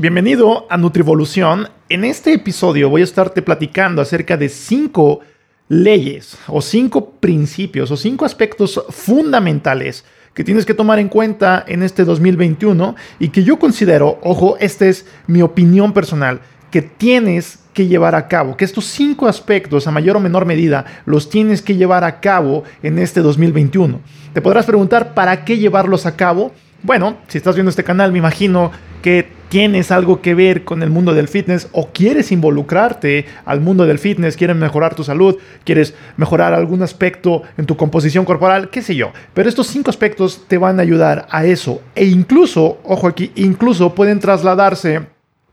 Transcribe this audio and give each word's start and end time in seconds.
Bienvenido 0.00 0.64
a 0.70 0.76
Nutrivolución. 0.76 1.70
En 1.88 2.04
este 2.04 2.32
episodio 2.32 2.88
voy 2.88 3.00
a 3.00 3.04
estarte 3.04 3.42
platicando 3.42 4.00
acerca 4.00 4.36
de 4.36 4.48
cinco 4.48 5.18
leyes 5.66 6.38
o 6.46 6.62
cinco 6.62 7.14
principios 7.14 7.90
o 7.90 7.96
cinco 7.96 8.24
aspectos 8.24 8.80
fundamentales 8.90 10.04
que 10.34 10.44
tienes 10.44 10.64
que 10.64 10.74
tomar 10.74 11.00
en 11.00 11.08
cuenta 11.08 11.64
en 11.66 11.82
este 11.82 12.04
2021 12.04 12.94
y 13.18 13.30
que 13.30 13.42
yo 13.42 13.58
considero, 13.58 14.20
ojo, 14.22 14.56
esta 14.60 14.86
es 14.86 15.04
mi 15.26 15.42
opinión 15.42 15.92
personal, 15.92 16.42
que 16.70 16.80
tienes 16.82 17.58
que 17.74 17.88
llevar 17.88 18.14
a 18.14 18.28
cabo, 18.28 18.56
que 18.56 18.64
estos 18.64 18.84
cinco 18.84 19.26
aspectos 19.26 19.88
a 19.88 19.90
mayor 19.90 20.16
o 20.16 20.20
menor 20.20 20.46
medida 20.46 20.84
los 21.06 21.28
tienes 21.28 21.60
que 21.60 21.74
llevar 21.74 22.04
a 22.04 22.20
cabo 22.20 22.62
en 22.84 23.00
este 23.00 23.20
2021. 23.20 24.00
Te 24.32 24.42
podrás 24.42 24.64
preguntar, 24.64 25.14
¿para 25.14 25.44
qué 25.44 25.58
llevarlos 25.58 26.06
a 26.06 26.14
cabo? 26.14 26.52
Bueno, 26.82 27.16
si 27.26 27.38
estás 27.38 27.56
viendo 27.56 27.70
este 27.70 27.82
canal, 27.82 28.12
me 28.12 28.18
imagino 28.18 28.70
que 29.02 29.28
tienes 29.48 29.90
algo 29.90 30.20
que 30.20 30.34
ver 30.34 30.64
con 30.64 30.82
el 30.82 30.90
mundo 30.90 31.12
del 31.12 31.26
fitness 31.26 31.68
o 31.72 31.88
quieres 31.92 32.30
involucrarte 32.30 33.26
al 33.44 33.60
mundo 33.60 33.84
del 33.84 33.98
fitness, 33.98 34.36
quieres 34.36 34.56
mejorar 34.56 34.94
tu 34.94 35.02
salud, 35.02 35.36
quieres 35.64 35.94
mejorar 36.16 36.52
algún 36.52 36.82
aspecto 36.82 37.42
en 37.56 37.66
tu 37.66 37.76
composición 37.76 38.24
corporal, 38.24 38.70
qué 38.70 38.82
sé 38.82 38.94
yo. 38.94 39.12
Pero 39.34 39.48
estos 39.48 39.66
cinco 39.66 39.90
aspectos 39.90 40.44
te 40.46 40.58
van 40.58 40.78
a 40.78 40.82
ayudar 40.82 41.26
a 41.30 41.44
eso. 41.44 41.82
E 41.96 42.04
incluso, 42.04 42.78
ojo 42.84 43.08
aquí, 43.08 43.32
incluso 43.34 43.94
pueden 43.94 44.20
trasladarse 44.20 45.00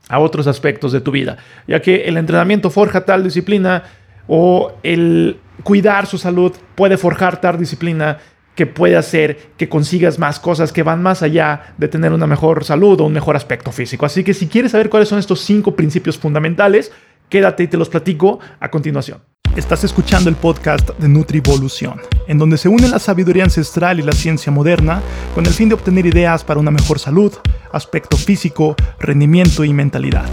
a 0.10 0.20
otros 0.20 0.46
aspectos 0.46 0.92
de 0.92 1.02
tu 1.02 1.10
vida, 1.10 1.38
ya 1.68 1.82
que 1.82 2.04
el 2.04 2.18
entrenamiento 2.18 2.70
forja 2.70 3.06
tal 3.06 3.24
disciplina 3.24 3.84
o 4.28 4.74
el 4.84 5.40
cuidar 5.64 6.06
su 6.06 6.20
salud 6.20 6.52
puede 6.76 6.98
forjar 6.98 7.42
tal 7.42 7.58
disciplina 7.58 8.20
que 8.56 8.66
puede 8.66 8.96
hacer 8.96 9.52
que 9.58 9.70
consigas 9.70 10.18
más 10.18 10.40
cosas 10.40 10.72
que 10.72 10.84
van 10.84 11.04
más 11.04 11.22
allá 11.22 11.76
de 11.78 11.88
tener 11.88 12.14
una 12.14 12.28
mejor 12.28 12.64
salud 12.64 13.00
o 13.02 13.06
un 13.06 13.14
mejor 13.14 13.36
aspecto 13.36 13.72
físico. 13.72 14.06
Así 14.06 14.24
que 14.24 14.34
si 14.34 14.48
quieres 14.48 14.72
saber 14.72 14.90
cuáles 14.90 15.10
son 15.10 15.20
estos 15.20 15.42
cinco 15.42 15.76
principios 15.76 16.18
fundamentales, 16.18 16.92
quédate 17.30 17.64
y 17.64 17.68
te 17.68 17.78
los 17.78 17.90
platico 17.90 18.40
a 18.60 18.72
continuación. 18.72 19.20
Estás 19.56 19.86
escuchando 19.86 20.30
el 20.30 20.36
podcast 20.36 20.90
de 20.98 21.08
Nutrivolución, 21.08 22.02
en 22.28 22.38
donde 22.38 22.58
se 22.58 22.68
une 22.68 22.90
la 22.90 23.00
sabiduría 23.00 23.46
ancestral 23.46 24.00
y 24.00 24.04
la 24.04 24.12
ciencia 24.12 24.52
moderna 24.52 25.02
con 25.34 25.46
el 25.46 25.54
fin 25.54 25.70
de 25.70 25.76
obtener 25.76 26.06
ideas 26.06 26.44
para 26.44 26.60
una 26.60 26.72
mejor 26.72 27.00
salud, 27.00 27.32
aspecto 27.72 28.18
físico, 28.18 28.76
rendimiento 29.00 29.64
y 29.64 29.72
mentalidad. 29.72 30.26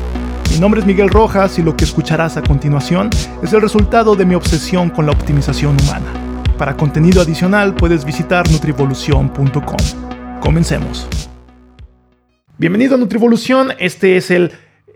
Mi 0.51 0.59
nombre 0.59 0.81
es 0.81 0.87
Miguel 0.87 1.09
Rojas 1.09 1.59
y 1.59 1.63
lo 1.63 1.77
que 1.77 1.85
escucharás 1.85 2.37
a 2.37 2.43
continuación 2.43 3.11
es 3.43 3.53
el 3.53 3.63
resultado 3.63 4.17
de 4.17 4.27
mi 4.27 4.35
obsesión 4.35 4.91
con 4.91 5.07
la 5.07 5.13
optimización 5.13 5.77
humana. 5.81 6.22
Para 6.63 6.77
contenido 6.77 7.21
adicional 7.21 7.75
puedes 7.75 8.05
visitar 8.05 8.49
nutrivolución.com. 8.49 10.39
Comencemos. 10.39 11.09
Bienvenido 12.57 12.95
a 12.95 12.99
Nutrivolución. 12.99 13.73
Este 13.81 14.17
es 14.17 14.31
el, 14.31 14.53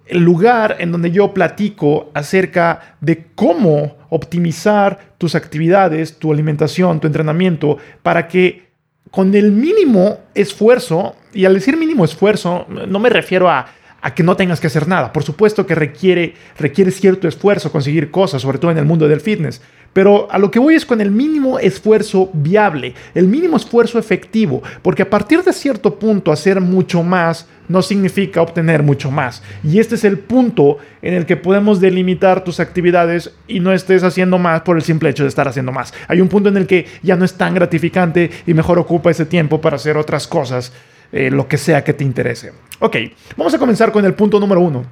el 0.06 0.22
lugar 0.22 0.76
en 0.78 0.92
donde 0.92 1.10
yo 1.10 1.34
platico 1.34 2.12
acerca 2.14 2.96
de 3.00 3.32
cómo 3.34 3.96
optimizar 4.10 5.14
tus 5.18 5.34
actividades, 5.34 6.20
tu 6.20 6.32
alimentación, 6.32 7.00
tu 7.00 7.08
entrenamiento, 7.08 7.78
para 8.00 8.28
que 8.28 8.68
con 9.10 9.34
el 9.34 9.50
mínimo 9.50 10.18
esfuerzo, 10.36 11.16
y 11.32 11.46
al 11.46 11.54
decir 11.54 11.76
mínimo 11.76 12.04
esfuerzo, 12.04 12.66
no 12.68 13.00
me 13.00 13.10
refiero 13.10 13.50
a 13.50 13.66
a 14.06 14.14
que 14.14 14.22
no 14.22 14.36
tengas 14.36 14.60
que 14.60 14.68
hacer 14.68 14.86
nada. 14.86 15.12
Por 15.12 15.24
supuesto 15.24 15.66
que 15.66 15.74
requiere, 15.74 16.34
requiere 16.56 16.92
cierto 16.92 17.26
esfuerzo 17.26 17.72
conseguir 17.72 18.12
cosas, 18.12 18.40
sobre 18.40 18.58
todo 18.58 18.70
en 18.70 18.78
el 18.78 18.84
mundo 18.84 19.08
del 19.08 19.20
fitness. 19.20 19.60
Pero 19.92 20.30
a 20.30 20.38
lo 20.38 20.48
que 20.48 20.60
voy 20.60 20.76
es 20.76 20.86
con 20.86 21.00
el 21.00 21.10
mínimo 21.10 21.58
esfuerzo 21.58 22.30
viable, 22.32 22.94
el 23.16 23.26
mínimo 23.26 23.56
esfuerzo 23.56 23.98
efectivo, 23.98 24.62
porque 24.82 25.02
a 25.02 25.10
partir 25.10 25.42
de 25.42 25.52
cierto 25.52 25.98
punto 25.98 26.30
hacer 26.30 26.60
mucho 26.60 27.02
más 27.02 27.48
no 27.66 27.82
significa 27.82 28.42
obtener 28.42 28.84
mucho 28.84 29.10
más. 29.10 29.42
Y 29.64 29.80
este 29.80 29.96
es 29.96 30.04
el 30.04 30.20
punto 30.20 30.78
en 31.02 31.14
el 31.14 31.26
que 31.26 31.36
podemos 31.36 31.80
delimitar 31.80 32.44
tus 32.44 32.60
actividades 32.60 33.32
y 33.48 33.58
no 33.58 33.72
estés 33.72 34.04
haciendo 34.04 34.38
más 34.38 34.60
por 34.60 34.76
el 34.76 34.84
simple 34.84 35.10
hecho 35.10 35.24
de 35.24 35.30
estar 35.30 35.48
haciendo 35.48 35.72
más. 35.72 35.92
Hay 36.06 36.20
un 36.20 36.28
punto 36.28 36.48
en 36.48 36.58
el 36.58 36.68
que 36.68 36.86
ya 37.02 37.16
no 37.16 37.24
es 37.24 37.34
tan 37.34 37.54
gratificante 37.54 38.30
y 38.46 38.54
mejor 38.54 38.78
ocupa 38.78 39.10
ese 39.10 39.26
tiempo 39.26 39.60
para 39.60 39.74
hacer 39.74 39.96
otras 39.96 40.28
cosas 40.28 40.72
eh, 41.12 41.30
lo 41.30 41.48
que 41.48 41.58
sea 41.58 41.84
que 41.84 41.92
te 41.92 42.04
interese. 42.04 42.52
Ok, 42.80 42.96
vamos 43.36 43.54
a 43.54 43.58
comenzar 43.58 43.92
con 43.92 44.04
el 44.04 44.14
punto 44.14 44.38
número 44.38 44.60
uno. 44.60 44.84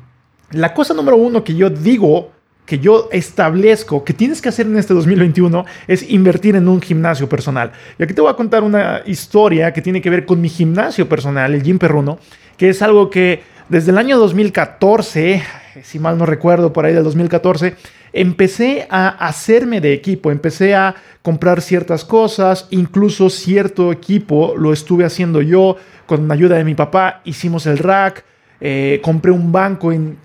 La 0.53 0.73
cosa 0.73 0.95
número 0.95 1.17
uno 1.17 1.45
que 1.45 1.55
yo 1.55 1.71
digo, 1.71 2.33
que 2.67 2.79
yo 2.79 3.09
establezco 3.13 4.05
que 4.05 4.15
tienes 4.15 4.41
que 4.41 4.49
hacer 4.49 4.67
en 4.67 4.77
este 4.79 4.95
2021 4.95 5.65
es 5.87 6.09
invertir 6.11 6.57
en 6.57 6.69
un 6.69 6.81
gimnasio 6.81 7.29
personal. 7.29 7.73
Y 7.99 8.03
aquí 8.03 8.15
te 8.15 8.21
voy 8.21 8.31
a 8.31 8.37
contar 8.37 8.63
una 8.63 9.03
historia 9.05 9.73
que 9.73 9.83
tiene 9.83 10.01
que 10.01 10.11
ver 10.11 10.25
con 10.25 10.41
mi 10.41 10.49
gimnasio 10.49 11.09
personal, 11.09 11.55
el 11.55 11.63
Gym 11.63 11.79
Perruno, 11.79 12.19
que 12.57 12.69
es 12.71 12.81
algo 12.83 13.11
que 13.11 13.43
desde 13.69 13.93
el 13.93 13.99
año 13.99 14.19
2014, 14.19 15.43
si 15.83 15.99
mal 15.99 16.19
no 16.19 16.27
recuerdo, 16.27 16.73
por 16.73 16.85
ahí 16.85 16.93
del 16.93 17.05
2014, 17.05 17.75
empecé 18.13 18.87
a 18.91 19.09
hacerme 19.09 19.81
de 19.81 19.93
equipo, 19.93 20.31
empecé 20.31 20.75
a 20.75 20.95
comprar 21.23 21.63
ciertas 21.63 22.05
cosas, 22.05 22.69
incluso 22.71 23.31
cierto 23.31 23.91
equipo 23.91 24.55
lo 24.57 24.73
estuve 24.73 25.05
haciendo 25.05 25.41
yo 25.41 25.77
con 26.07 26.31
ayuda 26.31 26.57
de 26.57 26.65
mi 26.65 26.75
papá, 26.75 27.23
hicimos 27.25 27.67
el 27.67 27.79
rack, 27.79 28.25
eh, 28.61 29.01
compré 29.03 29.33
un 29.33 29.51
banco 29.51 29.93
en, 29.93 30.19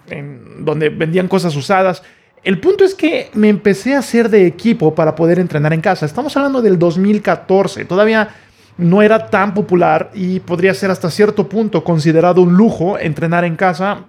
donde 0.59 0.89
vendían 0.89 1.27
cosas 1.27 1.55
usadas. 1.55 2.03
El 2.43 2.59
punto 2.59 2.83
es 2.83 2.93
que 2.93 3.29
me 3.33 3.49
empecé 3.49 3.95
a 3.95 3.99
hacer 3.99 4.29
de 4.29 4.45
equipo 4.45 4.93
para 4.93 5.15
poder 5.15 5.39
entrenar 5.39 5.73
en 5.73 5.81
casa. 5.81 6.05
Estamos 6.05 6.35
hablando 6.37 6.61
del 6.61 6.77
2014, 6.77 7.85
todavía 7.85 8.29
no 8.77 9.01
era 9.01 9.27
tan 9.27 9.53
popular 9.53 10.11
y 10.13 10.39
podría 10.39 10.73
ser 10.73 10.91
hasta 10.91 11.09
cierto 11.09 11.49
punto 11.49 11.83
considerado 11.83 12.41
un 12.41 12.55
lujo 12.55 12.97
entrenar 12.97 13.43
en 13.45 13.55
casa 13.55 14.05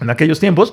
en 0.00 0.10
aquellos 0.10 0.40
tiempos. 0.40 0.72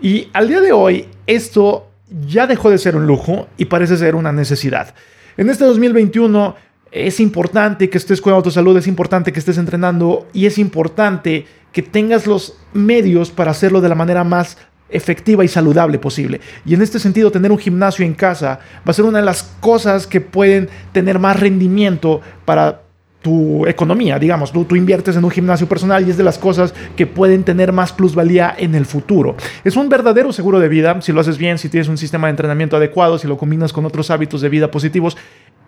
Y 0.00 0.28
al 0.32 0.48
día 0.48 0.60
de 0.60 0.72
hoy 0.72 1.08
esto 1.26 1.88
ya 2.26 2.46
dejó 2.46 2.70
de 2.70 2.78
ser 2.78 2.96
un 2.96 3.06
lujo 3.06 3.48
y 3.56 3.66
parece 3.66 3.96
ser 3.96 4.14
una 4.14 4.32
necesidad. 4.32 4.94
En 5.36 5.50
este 5.50 5.64
2021 5.64 6.54
es 6.92 7.20
importante 7.20 7.90
que 7.90 7.98
estés 7.98 8.20
cuidando 8.20 8.44
tu 8.44 8.50
salud, 8.50 8.76
es 8.76 8.86
importante 8.86 9.32
que 9.32 9.38
estés 9.38 9.58
entrenando 9.58 10.28
y 10.32 10.46
es 10.46 10.58
importante 10.58 11.46
que 11.72 11.82
tengas 11.82 12.26
los 12.26 12.56
medios 12.72 13.30
para 13.30 13.50
hacerlo 13.50 13.80
de 13.80 13.88
la 13.88 13.94
manera 13.94 14.24
más 14.24 14.56
efectiva 14.88 15.44
y 15.44 15.48
saludable 15.48 15.98
posible. 15.98 16.40
Y 16.64 16.74
en 16.74 16.82
este 16.82 16.98
sentido, 16.98 17.30
tener 17.30 17.52
un 17.52 17.58
gimnasio 17.58 18.04
en 18.04 18.14
casa 18.14 18.60
va 18.78 18.90
a 18.90 18.92
ser 18.92 19.04
una 19.04 19.18
de 19.18 19.24
las 19.24 19.42
cosas 19.60 20.06
que 20.06 20.20
pueden 20.20 20.68
tener 20.92 21.18
más 21.18 21.38
rendimiento 21.38 22.20
para 22.44 22.82
tu 23.22 23.66
economía, 23.66 24.20
digamos, 24.20 24.52
tú, 24.52 24.64
tú, 24.64 24.76
inviertes 24.76 25.16
en 25.16 25.24
un 25.24 25.32
gimnasio 25.32 25.66
personal 25.66 26.06
y 26.06 26.10
es 26.10 26.16
de 26.16 26.22
las 26.22 26.38
cosas 26.38 26.72
que 26.94 27.08
pueden 27.08 27.42
tener 27.42 27.72
más 27.72 27.92
plusvalía 27.92 28.54
en 28.56 28.76
el 28.76 28.86
futuro. 28.86 29.34
Es 29.64 29.74
un 29.74 29.88
verdadero 29.88 30.32
seguro 30.32 30.60
de 30.60 30.68
vida, 30.68 31.00
si 31.02 31.10
lo 31.10 31.22
haces 31.22 31.36
bien, 31.36 31.58
si 31.58 31.68
tienes 31.68 31.88
un 31.88 31.98
sistema 31.98 32.28
de 32.28 32.32
entrenamiento 32.32 32.76
adecuado, 32.76 33.18
si 33.18 33.26
lo 33.26 33.36
combinas 33.36 33.72
con 33.72 33.84
otros 33.84 34.12
hábitos 34.12 34.42
de 34.42 34.48
vida 34.48 34.70
positivos, 34.70 35.16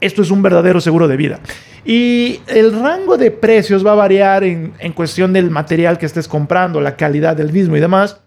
esto 0.00 0.22
es 0.22 0.30
un 0.30 0.42
verdadero 0.42 0.80
seguro 0.80 1.08
de 1.08 1.16
vida. 1.16 1.40
Y 1.84 2.40
el 2.46 2.78
rango 2.80 3.16
de 3.16 3.30
precios 3.30 3.84
va 3.84 3.92
a 3.92 3.96
variar 3.96 4.44
en, 4.44 4.72
cuestión 4.94 5.32
del 5.32 5.50
material 5.50 5.98
que 5.98 6.06
estés 6.06 6.28
comprando, 6.28 6.80
la 6.80 6.96
calidad 6.96 7.36
del 7.36 7.52
mismo 7.52 7.76
y 7.76 7.80
demás. 7.80 8.20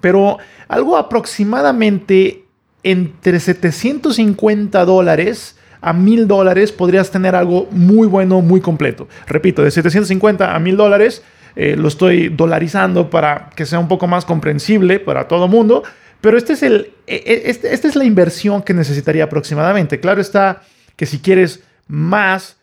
Pero 0.00 0.38
algo 0.68 0.96
aproximadamente 0.96 2.44
entre 2.82 3.40
750 3.40 4.84
dólares 4.84 5.56
a 5.80 5.92
1000 5.92 6.26
dólares 6.26 6.72
podrías 6.72 7.10
tener 7.10 7.34
algo 7.34 7.68
muy 7.70 8.06
bueno, 8.06 8.40
muy 8.40 8.60
completo. 8.60 9.08
Repito, 9.26 9.62
de 9.62 9.70
750 9.70 10.54
a 10.54 10.58
1000 10.58 10.76
dólares 10.76 11.22
eh, 11.56 11.76
lo 11.76 11.88
estoy 11.88 12.28
dolarizando 12.28 13.10
para 13.10 13.50
que 13.56 13.66
sea 13.66 13.78
un 13.78 13.88
poco 13.88 14.06
más 14.06 14.24
comprensible 14.24 15.00
para 15.00 15.28
todo 15.28 15.48
mundo. 15.48 15.82
Pero 16.20 16.36
este 16.36 16.54
es 16.54 16.62
el, 16.62 16.92
e, 17.06 17.16
e, 17.16 17.50
este, 17.50 17.72
esta 17.74 17.88
es 17.88 17.96
la 17.96 18.04
inversión 18.04 18.62
que 18.62 18.74
necesitaría 18.74 19.24
aproximadamente. 19.24 20.00
Claro 20.00 20.20
está 20.20 20.62
que 20.96 21.06
si 21.06 21.20
quieres 21.20 21.62
más, 21.86 22.57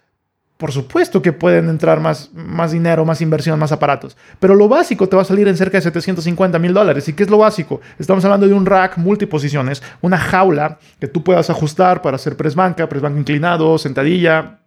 por 0.58 0.72
supuesto 0.72 1.22
que 1.22 1.34
pueden 1.34 1.68
entrar 1.68 2.00
más, 2.00 2.32
más 2.34 2.72
dinero, 2.72 3.04
más 3.04 3.20
inversión, 3.20 3.60
más 3.60 3.74
aparatos. 3.74 4.16
Pero 4.40 4.56
lo 4.56 4.70
básico 4.70 5.10
te 5.10 5.16
va 5.16 5.24
a 5.24 5.26
salir 5.26 5.48
en 5.50 5.58
cerca 5.58 5.78
de 5.78 5.82
750 5.82 6.60
mil 6.60 6.74
dólares. 6.74 7.08
¿Y 7.10 7.14
qué 7.14 7.24
es 7.24 7.30
lo 7.30 7.40
básico? 7.40 7.82
Estamos 8.00 8.24
hablando 8.24 8.48
de 8.48 8.54
un 8.54 8.66
rack 8.66 8.98
multiposiciones, 8.98 9.84
una 10.02 10.18
jaula 10.18 10.80
que 11.00 11.08
tú 11.08 11.24
puedas 11.24 11.50
ajustar 11.50 12.02
para 12.02 12.16
hacer 12.16 12.38
press 12.38 12.56
banca, 12.56 12.88
press 12.88 13.02
banca 13.02 13.20
inclinado, 13.20 13.78
sentadilla, 13.78 14.60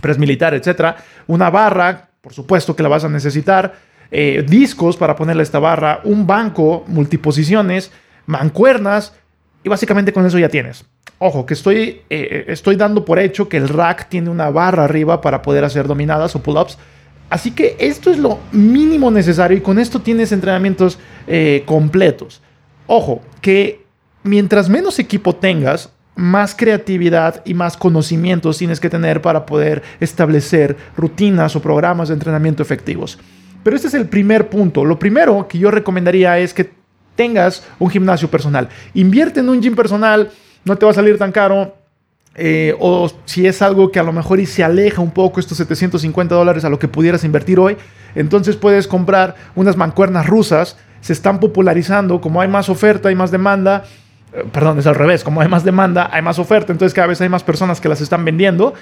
press 0.00 0.16
militar, 0.16 0.54
etc. 0.54 0.96
Una 1.26 1.50
barra, 1.50 2.10
por 2.20 2.32
supuesto 2.32 2.76
que 2.76 2.84
la 2.84 2.88
vas 2.88 3.04
a 3.04 3.08
necesitar. 3.08 3.74
Eh, 4.12 4.44
discos 4.46 4.96
para 4.96 5.16
ponerle 5.16 5.42
esta 5.42 5.58
barra, 5.58 6.02
un 6.04 6.24
banco, 6.26 6.84
multiposiciones, 6.86 7.90
mancuernas 8.26 9.14
y 9.64 9.68
básicamente 9.68 10.12
con 10.12 10.24
eso 10.24 10.38
ya 10.38 10.48
tienes. 10.48 10.84
Ojo, 11.24 11.46
que 11.46 11.54
estoy, 11.54 11.78
eh, 11.78 12.00
eh, 12.10 12.44
estoy 12.48 12.74
dando 12.74 13.04
por 13.04 13.20
hecho 13.20 13.48
que 13.48 13.56
el 13.56 13.68
rack 13.68 14.08
tiene 14.08 14.28
una 14.28 14.50
barra 14.50 14.82
arriba 14.82 15.20
para 15.20 15.40
poder 15.40 15.64
hacer 15.64 15.86
dominadas 15.86 16.34
o 16.34 16.42
pull-ups. 16.42 16.78
Así 17.30 17.52
que 17.52 17.76
esto 17.78 18.10
es 18.10 18.18
lo 18.18 18.40
mínimo 18.50 19.08
necesario 19.08 19.56
y 19.56 19.60
con 19.60 19.78
esto 19.78 20.00
tienes 20.00 20.32
entrenamientos 20.32 20.98
eh, 21.28 21.62
completos. 21.64 22.42
Ojo, 22.88 23.22
que 23.40 23.86
mientras 24.24 24.68
menos 24.68 24.98
equipo 24.98 25.36
tengas, 25.36 25.90
más 26.16 26.56
creatividad 26.56 27.40
y 27.44 27.54
más 27.54 27.76
conocimientos 27.76 28.58
tienes 28.58 28.80
que 28.80 28.90
tener 28.90 29.22
para 29.22 29.46
poder 29.46 29.80
establecer 30.00 30.76
rutinas 30.96 31.54
o 31.54 31.62
programas 31.62 32.08
de 32.08 32.14
entrenamiento 32.14 32.64
efectivos. 32.64 33.16
Pero 33.62 33.76
este 33.76 33.86
es 33.86 33.94
el 33.94 34.08
primer 34.08 34.50
punto. 34.50 34.84
Lo 34.84 34.98
primero 34.98 35.46
que 35.46 35.56
yo 35.56 35.70
recomendaría 35.70 36.36
es 36.40 36.52
que 36.52 36.68
tengas 37.14 37.64
un 37.78 37.90
gimnasio 37.90 38.28
personal. 38.28 38.68
Invierte 38.94 39.38
en 39.38 39.48
un 39.50 39.62
gym 39.62 39.76
personal, 39.76 40.32
no 40.64 40.76
te 40.76 40.84
va 40.84 40.92
a 40.92 40.94
salir 40.94 41.18
tan 41.18 41.32
caro. 41.32 41.74
Eh, 42.34 42.74
o 42.80 43.10
si 43.26 43.46
es 43.46 43.60
algo 43.60 43.92
que 43.92 43.98
a 43.98 44.02
lo 44.02 44.12
mejor 44.12 44.40
y 44.40 44.46
se 44.46 44.64
aleja 44.64 45.02
un 45.02 45.10
poco 45.10 45.38
estos 45.38 45.58
750 45.58 46.34
dólares 46.34 46.64
a 46.64 46.70
lo 46.70 46.78
que 46.78 46.88
pudieras 46.88 47.24
invertir 47.24 47.60
hoy, 47.60 47.76
entonces 48.14 48.56
puedes 48.56 48.88
comprar 48.88 49.34
unas 49.54 49.76
mancuernas 49.76 50.26
rusas. 50.26 50.78
Se 51.00 51.12
están 51.12 51.40
popularizando, 51.40 52.20
como 52.20 52.40
hay 52.40 52.48
más 52.48 52.68
oferta, 52.68 53.08
hay 53.10 53.14
más 53.14 53.30
demanda. 53.30 53.84
Eh, 54.32 54.44
perdón, 54.50 54.78
es 54.78 54.86
al 54.86 54.94
revés, 54.94 55.24
como 55.24 55.40
hay 55.40 55.48
más 55.48 55.64
demanda, 55.64 56.08
hay 56.12 56.22
más 56.22 56.38
oferta, 56.38 56.72
entonces 56.72 56.94
cada 56.94 57.08
vez 57.08 57.20
hay 57.20 57.28
más 57.28 57.42
personas 57.42 57.80
que 57.80 57.88
las 57.88 58.00
están 58.00 58.24
vendiendo. 58.24 58.72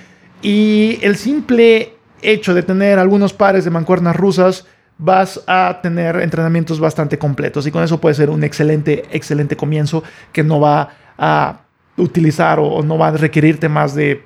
Y 0.42 0.98
el 1.02 1.16
simple 1.16 1.94
hecho 2.22 2.54
de 2.54 2.62
tener 2.62 2.98
algunos 2.98 3.32
pares 3.32 3.64
de 3.64 3.70
mancuernas 3.70 4.14
rusas, 4.16 4.66
vas 4.98 5.42
a 5.46 5.80
tener 5.82 6.16
entrenamientos 6.16 6.78
bastante 6.78 7.18
completos 7.18 7.66
y 7.66 7.70
con 7.70 7.82
eso 7.82 8.00
puede 8.00 8.14
ser 8.14 8.28
un 8.28 8.44
excelente, 8.44 9.04
excelente 9.10 9.56
comienzo 9.56 10.02
que 10.30 10.44
no 10.44 10.60
va 10.60 10.90
a 11.16 11.60
utilizar 12.00 12.58
o, 12.58 12.82
no 12.82 12.98
va 12.98 13.08
a 13.08 13.12
requerirte 13.12 13.68
más 13.68 13.94
de 13.94 14.24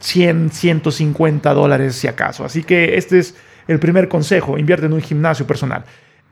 100, 0.00 0.50
150 0.50 1.52
dólares 1.54 1.96
si 1.96 2.08
acaso. 2.08 2.44
Así 2.44 2.62
que 2.62 2.96
este 2.96 3.18
es 3.18 3.34
el 3.68 3.78
primer 3.78 4.08
consejo, 4.08 4.58
invierte 4.58 4.86
en 4.86 4.92
un 4.92 5.00
gimnasio 5.00 5.46
personal. 5.46 5.84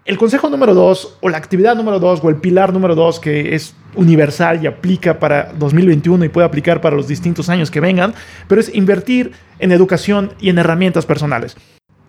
El 0.04 0.16
consejo 0.16 0.48
número 0.48 0.72
dos, 0.72 1.18
o 1.20 1.28
la 1.28 1.36
actividad 1.36 1.76
número 1.76 2.00
dos, 2.00 2.20
o 2.24 2.30
el 2.30 2.36
pilar 2.36 2.72
número 2.72 2.94
dos, 2.94 3.20
que 3.20 3.54
es 3.54 3.74
universal 3.94 4.64
y 4.64 4.66
aplica 4.66 5.18
para 5.18 5.52
2021 5.58 6.24
y 6.24 6.28
puede 6.30 6.46
aplicar 6.46 6.80
para 6.80 6.96
los 6.96 7.06
distintos 7.08 7.50
años 7.50 7.70
que 7.70 7.80
vengan, 7.80 8.14
pero 8.48 8.60
es 8.60 8.74
invertir 8.74 9.32
en 9.58 9.70
educación 9.70 10.32
y 10.40 10.48
en 10.48 10.58
herramientas 10.58 11.04
personales. 11.04 11.56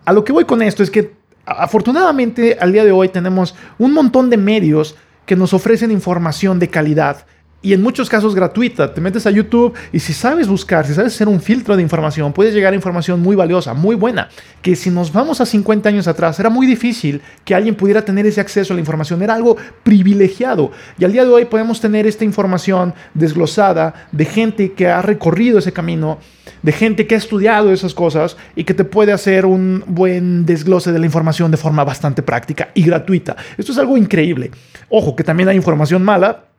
A 0.06 0.14
lo 0.14 0.24
que 0.24 0.32
voy 0.32 0.46
con 0.46 0.62
esto 0.62 0.82
es 0.82 0.90
que 0.90 1.12
afortunadamente 1.44 2.56
al 2.58 2.72
día 2.72 2.84
de 2.84 2.92
hoy 2.92 3.10
tenemos 3.10 3.54
un 3.78 3.92
montón 3.92 4.30
de 4.30 4.38
medios 4.38 4.96
que 5.26 5.36
nos 5.36 5.52
ofrecen 5.52 5.90
información 5.90 6.58
de 6.58 6.68
calidad 6.68 7.26
y 7.62 7.72
en 7.72 7.82
muchos 7.82 8.08
casos 8.08 8.34
gratuita. 8.34 8.94
Te 8.94 9.00
metes 9.00 9.26
a 9.26 9.30
YouTube 9.30 9.74
y 9.92 10.00
si 10.00 10.12
sabes 10.12 10.48
buscar, 10.48 10.86
si 10.86 10.94
sabes 10.94 11.14
hacer 11.14 11.28
un 11.28 11.40
filtro 11.40 11.76
de 11.76 11.82
información, 11.82 12.32
puedes 12.32 12.54
llegar 12.54 12.72
a 12.72 12.76
información 12.76 13.20
muy 13.20 13.36
valiosa, 13.36 13.74
muy 13.74 13.96
buena, 13.96 14.28
que 14.62 14.76
si 14.76 14.90
nos 14.90 15.12
vamos 15.12 15.40
a 15.40 15.46
50 15.46 15.88
años 15.88 16.08
atrás, 16.08 16.40
era 16.40 16.50
muy 16.50 16.66
difícil 16.66 17.20
que 17.44 17.54
alguien 17.54 17.74
pudiera 17.74 18.04
tener 18.04 18.26
ese 18.26 18.40
acceso 18.40 18.72
a 18.72 18.76
la 18.76 18.80
información, 18.80 19.22
era 19.22 19.34
algo 19.34 19.56
privilegiado. 19.82 20.72
Y 20.98 21.04
al 21.04 21.12
día 21.12 21.24
de 21.24 21.30
hoy 21.30 21.44
podemos 21.44 21.80
tener 21.80 22.06
esta 22.06 22.24
información 22.24 22.94
desglosada 23.14 24.08
de 24.12 24.24
gente 24.24 24.72
que 24.72 24.88
ha 24.88 25.02
recorrido 25.02 25.58
ese 25.58 25.72
camino, 25.72 26.18
de 26.62 26.72
gente 26.72 27.06
que 27.06 27.14
ha 27.14 27.18
estudiado 27.18 27.72
esas 27.72 27.94
cosas 27.94 28.36
y 28.56 28.64
que 28.64 28.74
te 28.74 28.84
puede 28.84 29.12
hacer 29.12 29.46
un 29.46 29.84
buen 29.86 30.46
desglose 30.46 30.92
de 30.92 30.98
la 30.98 31.06
información 31.06 31.50
de 31.50 31.56
forma 31.56 31.84
bastante 31.84 32.22
práctica 32.22 32.68
y 32.74 32.82
gratuita. 32.82 33.36
Esto 33.56 33.72
es 33.72 33.78
algo 33.78 33.96
increíble. 33.96 34.50
Ojo, 34.88 35.14
que 35.14 35.24
también 35.24 35.48
hay 35.48 35.56
información 35.56 36.02
mala, 36.02 36.49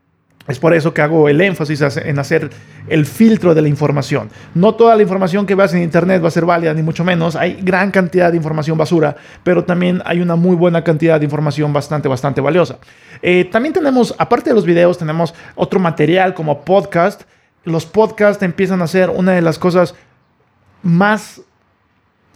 es 0.47 0.59
por 0.59 0.73
eso 0.73 0.93
que 0.93 1.01
hago 1.01 1.29
el 1.29 1.39
énfasis 1.39 1.81
en 1.97 2.17
hacer 2.17 2.49
el 2.87 3.05
filtro 3.05 3.53
de 3.53 3.61
la 3.61 3.67
información. 3.67 4.29
No 4.55 4.73
toda 4.75 4.95
la 4.95 5.03
información 5.03 5.45
que 5.45 5.55
veas 5.55 5.73
en 5.73 5.83
Internet 5.83 6.23
va 6.23 6.29
a 6.29 6.31
ser 6.31 6.45
válida, 6.45 6.73
ni 6.73 6.81
mucho 6.81 7.03
menos. 7.03 7.35
Hay 7.35 7.59
gran 7.61 7.91
cantidad 7.91 8.31
de 8.31 8.37
información 8.37 8.77
basura, 8.77 9.15
pero 9.43 9.63
también 9.63 10.01
hay 10.05 10.19
una 10.19 10.35
muy 10.35 10.55
buena 10.55 10.83
cantidad 10.83 11.19
de 11.19 11.25
información 11.25 11.73
bastante, 11.73 12.07
bastante 12.07 12.41
valiosa. 12.41 12.79
Eh, 13.21 13.45
también 13.51 13.73
tenemos, 13.73 14.15
aparte 14.17 14.49
de 14.49 14.55
los 14.55 14.65
videos, 14.65 14.97
tenemos 14.97 15.33
otro 15.55 15.79
material 15.79 16.33
como 16.33 16.65
podcast. 16.65 17.21
Los 17.63 17.85
podcasts 17.85 18.41
empiezan 18.41 18.81
a 18.81 18.87
ser 18.87 19.11
una 19.11 19.33
de 19.33 19.43
las 19.43 19.59
cosas 19.59 19.93
más 20.81 21.41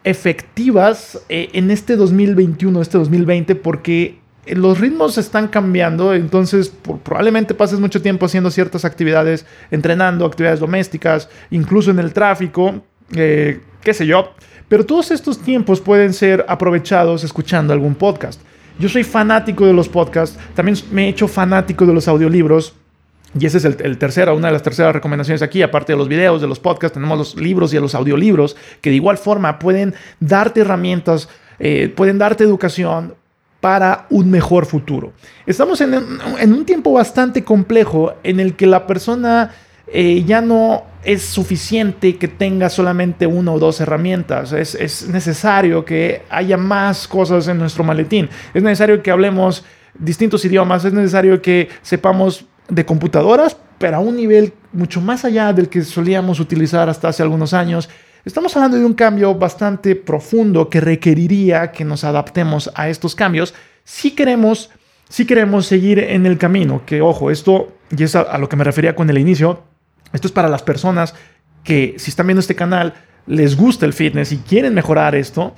efectivas 0.04 1.20
eh, 1.30 1.50
en 1.54 1.72
este 1.72 1.96
2021, 1.96 2.80
este 2.82 3.00
2020, 3.00 3.56
porque 3.56 4.20
los 4.48 4.80
ritmos 4.80 5.18
están 5.18 5.48
cambiando, 5.48 6.14
entonces 6.14 6.72
probablemente 7.04 7.54
pases 7.54 7.80
mucho 7.80 8.02
tiempo 8.02 8.26
haciendo 8.26 8.52
ciertas 8.52 8.86
actividades, 8.86 9.46
entrenando, 9.72 10.26
actividades 10.26 10.60
domésticas, 10.60 11.30
incluso 11.50 11.92
en 11.92 12.00
el 12.00 12.14
tráfico, 12.14 12.84
eh, 13.16 13.62
qué 13.82 13.94
sé 13.94 14.06
yo. 14.06 14.34
Pero 14.68 14.86
todos 14.86 15.12
estos 15.12 15.40
tiempos 15.40 15.82
pueden 15.82 16.14
ser 16.14 16.46
aprovechados 16.48 17.24
escuchando 17.24 17.74
algún 17.74 17.96
podcast. 17.96 18.42
Yo 18.78 18.90
soy 18.90 19.04
fanático 19.04 19.66
de 19.66 19.74
los 19.74 19.88
podcasts, 19.88 20.38
también 20.54 20.78
me 20.92 21.06
he 21.06 21.10
hecho 21.10 21.28
fanático 21.28 21.86
de 21.86 21.94
los 21.94 22.08
audiolibros. 22.08 22.74
Y 23.38 23.46
ese 23.46 23.58
es 23.58 23.66
el, 23.66 23.98
tercero, 23.98 24.36
una 24.36 24.48
de 24.48 24.54
las 24.54 24.64
terceras 24.64 24.94
recomendaciones 24.94 25.42
aquí, 25.42 25.62
aparte 25.62 25.92
de 25.92 25.98
los 25.98 26.08
videos, 26.08 26.40
de 26.40 26.48
los 26.48 26.60
podcasts, 26.60 26.94
tenemos 26.94 27.18
los 27.18 27.36
libros 27.36 27.74
y 27.74 27.80
los 27.80 27.94
audiolibros, 27.94 28.56
que 28.80 28.90
de 28.90 28.96
igual 28.96 29.18
forma 29.18 29.60
pueden 29.60 29.94
darte 30.22 30.62
herramientas, 30.62 31.28
eh, 31.60 31.92
pueden 31.94 32.18
darte 32.18 32.46
educación, 32.46 33.16
para 33.66 34.06
un 34.12 34.30
mejor 34.30 34.68
futuro. 34.68 35.14
Estamos 35.48 35.82
en, 35.82 35.96
un 35.96 36.66
tiempo 36.68 36.94
bastante 36.94 37.44
complejo 37.44 38.14
en 38.22 38.40
el 38.40 38.56
que 38.56 38.68
la 38.68 38.86
persona 38.86 39.56
eh, 39.88 40.24
ya 40.24 40.40
no 40.40 40.84
es 41.04 41.24
suficiente 41.24 42.18
que 42.18 42.28
tenga 42.28 42.70
solamente 42.70 43.26
una 43.26 43.52
o 43.52 43.58
dos 43.58 43.82
herramientas. 43.82 44.52
Es, 44.52 44.76
es, 44.76 45.10
necesario 45.10 45.84
que 45.84 46.22
haya 46.30 46.58
más 46.58 47.08
cosas 47.08 47.48
en 47.48 47.58
nuestro 47.58 47.84
maletín. 47.84 48.30
Es 48.54 48.62
necesario 48.62 49.02
que 49.02 49.10
hablemos 49.10 49.66
distintos 49.98 50.46
idiomas. 50.46 50.86
Es 50.86 50.94
necesario 50.94 51.42
que 51.42 51.70
sepamos 51.82 52.46
de 52.70 52.86
computadoras, 52.86 53.58
pero 53.80 53.98
a 53.98 54.00
un 54.00 54.16
nivel 54.16 54.54
mucho 54.74 55.02
más 55.02 55.26
allá 55.26 55.52
del 55.54 55.70
que 55.70 55.82
solíamos 55.82 56.40
utilizar 56.40 56.88
hasta 56.88 57.08
hace 57.08 57.24
algunos 57.24 57.52
años. 57.56 57.90
Estamos 58.26 58.56
hablando 58.56 58.78
de 58.78 58.86
un 58.86 58.96
cambio 58.96 59.36
bastante 59.36 59.96
profundo 59.96 60.68
que 60.68 60.82
requeriría 60.82 61.72
que 61.72 61.86
nos 61.86 62.04
adaptemos 62.04 62.72
a 62.74 62.90
estos 62.90 63.14
cambios 63.14 63.54
si 63.84 64.12
queremos, 64.16 64.72
si 65.08 65.28
queremos 65.28 65.68
seguir 65.68 66.00
en 66.00 66.26
el 66.26 66.40
camino. 66.40 66.82
Que 66.88 67.02
ojo, 67.02 67.30
esto, 67.30 67.72
y 67.96 68.02
es 68.02 68.16
a, 68.16 68.36
lo 68.40 68.50
que 68.50 68.56
me 68.56 68.64
refería 68.64 68.96
con 68.96 69.12
el 69.12 69.20
inicio, 69.20 69.62
esto 70.12 70.28
es 70.28 70.32
para 70.32 70.50
las 70.50 70.64
personas 70.64 71.14
que 71.64 71.94
si 71.98 72.10
están 72.10 72.26
viendo 72.26 72.40
este 72.40 72.56
canal 72.56 72.96
les 73.28 73.56
gusta 73.56 73.86
el 73.86 73.94
fitness 73.94 74.32
y 74.32 74.38
quieren 74.38 74.74
mejorar 74.74 75.14
esto. 75.14 75.54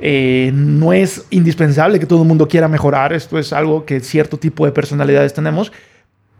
Eh, 0.00 0.50
no 0.52 0.92
es 0.92 1.26
indispensable 1.30 2.00
que 2.00 2.06
todo 2.06 2.22
el 2.22 2.28
mundo 2.28 2.48
quiera 2.48 2.66
mejorar, 2.66 3.12
esto 3.12 3.38
es 3.38 3.52
algo 3.52 3.84
que 3.84 4.00
cierto 4.00 4.36
tipo 4.36 4.66
de 4.66 4.72
personalidades 4.72 5.32
tenemos, 5.32 5.70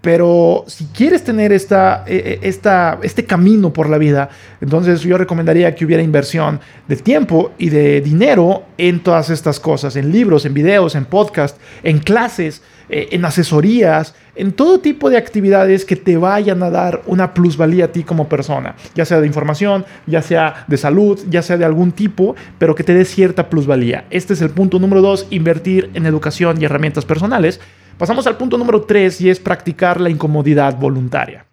pero 0.00 0.64
si 0.66 0.86
quieres 0.86 1.24
tener 1.24 1.52
esta, 1.52 2.04
e, 2.06 2.40
e, 2.42 2.48
esta, 2.48 2.98
este 3.02 3.24
camino 3.24 3.72
por 3.72 3.88
la 3.88 3.98
vida, 3.98 4.30
entonces 4.60 5.02
yo 5.02 5.18
recomendaría 5.18 5.74
que 5.74 5.84
hubiera 5.84 6.02
inversión 6.02 6.60
de 6.88 6.96
tiempo 6.96 7.52
y 7.58 7.68
de 7.70 8.00
dinero 8.00 8.64
en 8.78 9.00
todas 9.00 9.30
estas 9.30 9.60
cosas, 9.60 9.96
en 9.96 10.10
libros, 10.10 10.46
en 10.46 10.54
videos, 10.54 10.94
en 10.94 11.04
podcasts, 11.04 11.60
en 11.82 11.98
clases, 11.98 12.62
eh, 12.88 13.10
en 13.12 13.24
asesorías, 13.24 14.14
en 14.34 14.52
todo 14.52 14.80
tipo 14.80 15.10
de 15.10 15.18
actividades 15.18 15.84
que 15.84 15.96
te 15.96 16.16
vayan 16.16 16.62
a 16.62 16.70
dar 16.70 17.02
una 17.06 17.34
plusvalía 17.34 17.84
a 17.84 17.92
ti 17.92 18.02
como 18.02 18.28
persona, 18.28 18.74
ya 18.94 19.04
sea 19.04 19.20
de 19.20 19.26
información, 19.26 19.84
ya 20.06 20.22
sea 20.22 20.64
de 20.66 20.76
salud, 20.76 21.20
ya 21.28 21.42
sea 21.42 21.56
de 21.56 21.64
algún 21.64 21.92
tipo, 21.92 22.34
pero 22.58 22.74
que 22.74 22.82
te 22.82 22.94
dé 22.94 23.04
cierta 23.04 23.50
plusvalía. 23.50 24.06
Este 24.10 24.32
es 24.32 24.40
el 24.40 24.50
punto 24.50 24.78
número 24.78 25.02
dos, 25.02 25.26
invertir 25.30 25.90
en 25.94 26.06
educación 26.06 26.60
y 26.60 26.64
herramientas 26.64 27.04
personales. 27.04 27.60
Pasamos 28.00 28.26
al 28.26 28.38
punto 28.38 28.56
número 28.56 28.80
tres 28.80 29.20
y 29.20 29.28
es 29.28 29.38
practicar 29.38 30.00
la 30.00 30.08
incomodidad 30.08 30.78
voluntaria. 30.78 31.44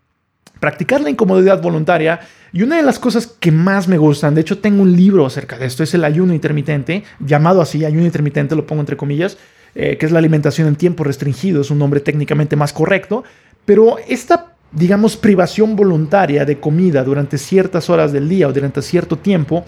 Practicar 0.62 1.02
la 1.02 1.10
incomodidad 1.10 1.62
voluntaria 1.62 2.22
y 2.54 2.62
una 2.62 2.78
de 2.78 2.84
las 2.84 3.00
cosas 3.00 3.28
que 3.28 3.52
más 3.52 3.90
me 3.90 3.98
gustan, 3.98 4.34
de 4.34 4.40
hecho 4.40 4.60
tengo 4.60 4.82
un 4.82 4.96
libro 4.96 5.26
acerca 5.26 5.58
de 5.58 5.66
esto, 5.66 5.84
es 5.84 5.94
el 5.94 6.06
ayuno 6.06 6.34
intermitente, 6.34 7.04
llamado 7.20 7.60
así, 7.60 7.84
ayuno 7.84 8.06
intermitente, 8.06 8.56
lo 8.56 8.66
pongo 8.66 8.80
entre 8.80 8.96
comillas, 8.96 9.38
eh, 9.76 9.98
que 9.98 10.06
es 10.06 10.14
la 10.14 10.20
alimentación 10.20 10.70
en 10.70 10.78
tiempo 10.78 11.04
restringido, 11.04 11.60
es 11.60 11.70
un 11.70 11.80
nombre 11.80 12.00
técnicamente 12.00 12.56
más 12.56 12.72
correcto, 12.72 13.26
pero 13.66 13.98
esta, 14.08 14.54
digamos, 14.72 15.18
privación 15.18 15.76
voluntaria 15.76 16.46
de 16.46 16.62
comida 16.62 17.04
durante 17.04 17.38
ciertas 17.38 17.90
horas 17.90 18.14
del 18.14 18.30
día 18.30 18.48
o 18.48 18.54
durante 18.54 18.82
cierto 18.82 19.18
tiempo, 19.18 19.66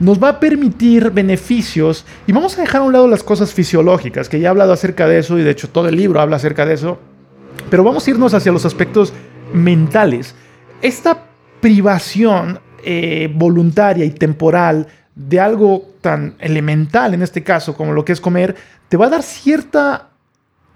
nos 0.00 0.22
va 0.22 0.28
a 0.28 0.40
permitir 0.40 1.10
beneficios 1.10 2.04
y 2.26 2.32
vamos 2.32 2.56
a 2.56 2.60
dejar 2.60 2.82
a 2.82 2.84
un 2.84 2.92
lado 2.92 3.08
las 3.08 3.22
cosas 3.22 3.52
fisiológicas, 3.52 4.28
que 4.28 4.40
ya 4.40 4.48
he 4.48 4.50
hablado 4.50 4.72
acerca 4.72 5.06
de 5.06 5.18
eso 5.18 5.38
y 5.38 5.42
de 5.42 5.50
hecho 5.50 5.68
todo 5.68 5.88
el 5.88 5.96
libro 5.96 6.20
habla 6.20 6.36
acerca 6.36 6.64
de 6.64 6.74
eso, 6.74 6.98
pero 7.70 7.84
vamos 7.84 8.06
a 8.06 8.10
irnos 8.10 8.34
hacia 8.34 8.52
los 8.52 8.64
aspectos 8.64 9.12
mentales. 9.52 10.34
Esta 10.82 11.24
privación 11.60 12.60
eh, 12.84 13.32
voluntaria 13.34 14.04
y 14.04 14.10
temporal 14.10 14.86
de 15.14 15.40
algo 15.40 15.94
tan 16.00 16.36
elemental 16.38 17.14
en 17.14 17.22
este 17.22 17.42
caso 17.42 17.74
como 17.74 17.92
lo 17.92 18.04
que 18.04 18.12
es 18.12 18.20
comer, 18.20 18.54
te 18.88 18.96
va 18.96 19.06
a 19.06 19.10
dar 19.10 19.22
cierta 19.22 20.10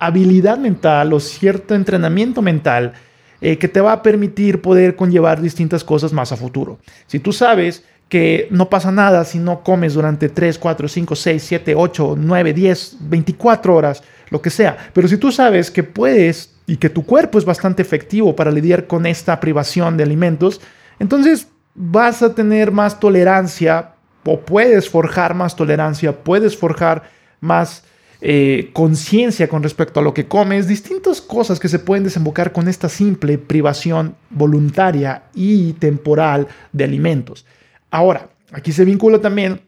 habilidad 0.00 0.58
mental 0.58 1.12
o 1.12 1.20
cierto 1.20 1.76
entrenamiento 1.76 2.42
mental 2.42 2.94
eh, 3.40 3.56
que 3.58 3.68
te 3.68 3.80
va 3.80 3.92
a 3.92 4.02
permitir 4.02 4.60
poder 4.60 4.96
conllevar 4.96 5.40
distintas 5.40 5.84
cosas 5.84 6.12
más 6.12 6.32
a 6.32 6.36
futuro. 6.36 6.78
Si 7.06 7.20
tú 7.20 7.32
sabes 7.32 7.84
que 8.12 8.46
no 8.50 8.68
pasa 8.68 8.92
nada 8.92 9.24
si 9.24 9.38
no 9.38 9.62
comes 9.62 9.94
durante 9.94 10.28
3, 10.28 10.58
4, 10.58 10.86
5, 10.86 11.16
6, 11.16 11.42
7, 11.42 11.74
8, 11.74 12.14
9, 12.18 12.52
10, 12.52 12.96
24 13.00 13.74
horas, 13.74 14.02
lo 14.28 14.42
que 14.42 14.50
sea. 14.50 14.76
Pero 14.92 15.08
si 15.08 15.16
tú 15.16 15.32
sabes 15.32 15.70
que 15.70 15.82
puedes 15.82 16.54
y 16.66 16.76
que 16.76 16.90
tu 16.90 17.06
cuerpo 17.06 17.38
es 17.38 17.46
bastante 17.46 17.80
efectivo 17.80 18.36
para 18.36 18.50
lidiar 18.50 18.86
con 18.86 19.06
esta 19.06 19.40
privación 19.40 19.96
de 19.96 20.02
alimentos, 20.02 20.60
entonces 20.98 21.48
vas 21.74 22.22
a 22.22 22.34
tener 22.34 22.70
más 22.70 23.00
tolerancia 23.00 23.92
o 24.26 24.40
puedes 24.40 24.90
forjar 24.90 25.34
más 25.34 25.56
tolerancia, 25.56 26.22
puedes 26.22 26.54
forjar 26.54 27.04
más 27.40 27.82
eh, 28.20 28.68
conciencia 28.74 29.48
con 29.48 29.62
respecto 29.62 30.00
a 30.00 30.02
lo 30.02 30.12
que 30.12 30.28
comes, 30.28 30.68
distintas 30.68 31.22
cosas 31.22 31.58
que 31.58 31.68
se 31.70 31.78
pueden 31.78 32.04
desembocar 32.04 32.52
con 32.52 32.68
esta 32.68 32.90
simple 32.90 33.38
privación 33.38 34.16
voluntaria 34.28 35.22
y 35.34 35.72
temporal 35.72 36.46
de 36.74 36.84
alimentos. 36.84 37.46
Ahora, 37.92 38.30
aquí 38.52 38.72
se 38.72 38.84
vincula 38.84 39.20
también 39.20 39.60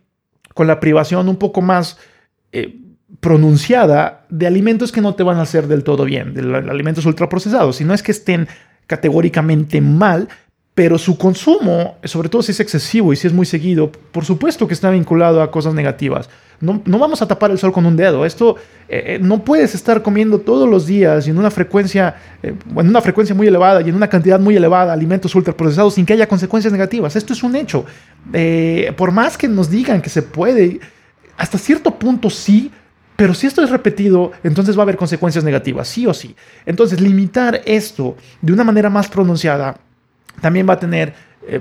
con 0.55 0.67
la 0.67 0.81
privación 0.81 1.29
un 1.29 1.37
poco 1.37 1.61
más 1.61 1.99
eh, 2.53 2.81
pronunciada 3.21 4.25
de 4.31 4.47
alimentos 4.47 4.91
que 4.91 5.03
no 5.03 5.15
te 5.15 5.23
van 5.23 5.37
a 5.37 5.43
hacer 5.43 5.69
del 5.69 5.85
todo 5.85 6.05
bien, 6.05 6.35
de 6.35 6.41
alimentos 6.57 7.05
ultraprocesados. 7.07 7.77
Si 7.77 7.85
no 7.85 7.93
es 7.95 8.03
que 8.03 8.13
estén 8.13 8.49
categóricamente 8.87 9.81
mal, 9.81 10.29
pero 10.75 10.99
su 10.99 11.17
consumo, 11.17 11.99
sobre 12.03 12.29
todo 12.29 12.43
si 12.43 12.51
es 12.51 12.61
excesivo 12.61 13.13
y 13.13 13.17
si 13.17 13.29
es 13.29 13.33
muy 13.33 13.47
seguido, 13.47 13.93
por 14.11 14.25
supuesto 14.25 14.67
que 14.67 14.75
está 14.75 14.91
vinculado 14.91 15.41
a 15.41 15.51
cosas 15.51 15.73
negativas. 15.73 16.29
No, 16.61 16.81
vamos 16.99 17.21
a 17.21 17.29
tapar 17.29 17.51
el 17.51 17.59
sol 17.59 17.73
con 17.73 17.85
un 17.85 17.97
dedo. 17.97 18.25
Esto 18.25 18.57
eh, 18.89 19.05
eh, 19.07 19.19
no 19.21 19.45
puedes 19.45 19.75
estar 19.75 20.03
comiendo 20.03 20.39
todos 20.39 20.69
los 20.69 20.87
días 20.87 21.27
y 21.27 21.31
en 21.31 21.39
una 21.39 21.51
frecuencia, 21.51 22.17
eh, 22.43 22.55
en 22.77 22.89
una 22.89 23.03
frecuencia 23.03 23.35
muy 23.35 23.47
elevada 23.47 23.83
y 23.83 23.89
en 23.91 23.95
una 23.95 24.09
cantidad 24.09 24.41
muy 24.41 24.57
elevada 24.57 24.93
alimentos 24.93 25.35
ultraprocesados 25.35 25.95
sin 25.95 26.07
que 26.07 26.15
haya 26.15 26.27
consecuencias 26.27 26.73
negativas. 26.73 27.15
Esto 27.17 27.35
es 27.35 27.43
un 27.43 27.55
hecho. 27.55 27.85
por 28.97 29.13
más 29.13 29.37
que 29.37 29.47
nos 29.47 29.71
digan 29.71 30.01
que 30.01 30.11
se 30.11 30.23
puede, 30.23 30.81
hasta 31.37 31.59
cierto 31.59 31.93
punto 31.99 32.31
sí, 32.31 32.71
pero 33.17 33.33
si 33.33 33.47
esto 33.47 33.63
es 33.63 33.71
repetido, 33.71 34.33
entonces 34.43 34.77
va 34.77 34.81
a 34.81 34.85
haber 34.85 34.97
consecuencias 34.97 35.45
negativas, 35.45 35.87
sí 35.87 36.07
o 36.07 36.15
sí. 36.15 36.35
Entonces, 36.67 37.01
limitar 37.01 37.61
esto 37.65 38.17
de 38.41 38.53
una 38.53 38.65
manera 38.65 38.91
más 38.91 39.09
pronunciada 39.09 39.77
también 40.41 40.69
va 40.69 40.75
a 40.75 40.79
tener 40.79 41.15
eh, 41.47 41.61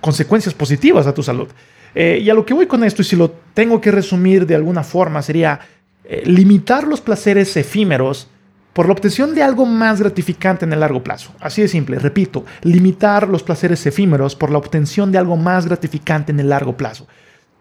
consecuencias 0.00 0.54
positivas 0.54 1.06
a 1.06 1.14
tu 1.14 1.22
salud. 1.22 1.48
Eh, 1.94 2.20
y 2.22 2.28
a 2.28 2.34
lo 2.34 2.44
que 2.44 2.54
voy 2.54 2.66
con 2.66 2.84
esto, 2.84 3.02
y 3.02 3.04
si 3.04 3.16
lo 3.16 3.30
tengo 3.54 3.80
que 3.80 3.90
resumir 3.90 4.46
de 4.46 4.54
alguna 4.54 4.82
forma, 4.82 5.22
sería 5.22 5.58
eh, 6.04 6.22
limitar 6.26 6.86
los 6.86 7.00
placeres 7.00 7.56
efímeros 7.56 8.28
por 8.74 8.86
la 8.86 8.92
obtención 8.92 9.34
de 9.34 9.42
algo 9.42 9.64
más 9.64 10.00
gratificante 10.00 10.66
en 10.66 10.74
el 10.74 10.80
largo 10.80 11.02
plazo. 11.02 11.32
Así 11.40 11.62
de 11.62 11.68
simple, 11.68 11.98
repito, 11.98 12.44
limitar 12.62 13.26
los 13.28 13.42
placeres 13.42 13.86
efímeros 13.86 14.36
por 14.36 14.50
la 14.50 14.58
obtención 14.58 15.10
de 15.10 15.16
algo 15.16 15.38
más 15.38 15.66
gratificante 15.66 16.32
en 16.32 16.40
el 16.40 16.50
largo 16.50 16.76
plazo. 16.76 17.06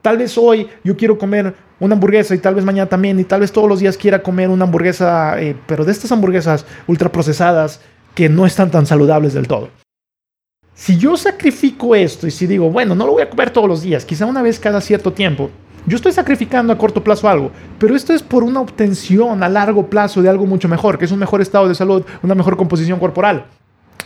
Tal 0.02 0.18
vez 0.18 0.38
hoy 0.38 0.68
yo 0.84 0.98
quiero 0.98 1.18
comer 1.18 1.56
una 1.80 1.96
hamburguesa 1.96 2.36
y 2.36 2.40
tal 2.40 2.56
vez 2.56 2.66
mañana 2.66 2.90
también 2.90 3.18
y 3.20 3.24
tal 3.24 3.40
vez 3.40 3.52
todos 3.54 3.70
los 3.70 3.80
días 3.80 3.98
quiera 3.98 4.22
comer 4.22 4.50
una 4.50 4.66
hamburguesa, 4.66 5.38
pero 5.66 5.86
de 5.86 5.94
estas 5.94 6.12
hamburguesas 6.12 6.66
ultraprocesadas 6.86 7.80
que 8.14 8.28
no 8.28 8.46
están 8.46 8.70
tan 8.70 8.86
saludables 8.86 9.34
del 9.34 9.48
todo. 9.48 9.70
Si 10.76 10.98
yo 10.98 11.16
sacrifico 11.16 11.96
esto 11.96 12.28
y 12.28 12.32
si 12.32 12.46
digo, 12.48 12.70
bueno, 12.70 12.96
no 12.96 13.06
lo 13.06 13.14
voy 13.14 13.22
a 13.22 13.30
comer 13.30 13.50
todos 13.50 13.68
los 13.68 13.82
días, 13.82 14.04
quizá 14.04 14.26
una 14.26 14.42
vez 14.42 14.60
cada 14.60 14.82
cierto 14.82 15.14
tiempo, 15.14 15.50
yo 15.86 15.96
estoy 15.96 16.12
sacrificando 16.12 16.74
a 16.74 16.78
corto 16.78 17.02
plazo 17.02 17.30
algo, 17.30 17.50
pero 17.80 17.96
esto 17.96 18.14
es 18.14 18.22
por 18.22 18.44
una 18.44 18.60
obtención 18.60 19.42
a 19.42 19.48
largo 19.48 19.90
plazo 19.90 20.22
de 20.22 20.28
algo 20.30 20.46
mucho 20.46 20.68
mejor, 20.68 20.98
que 20.98 21.06
es 21.06 21.12
un 21.12 21.20
mejor 21.20 21.42
estado 21.42 21.70
de 21.70 21.76
salud, 21.76 22.04
una 22.22 22.36
mejor 22.36 22.58
composición 22.58 23.00
corporal. 23.00 23.46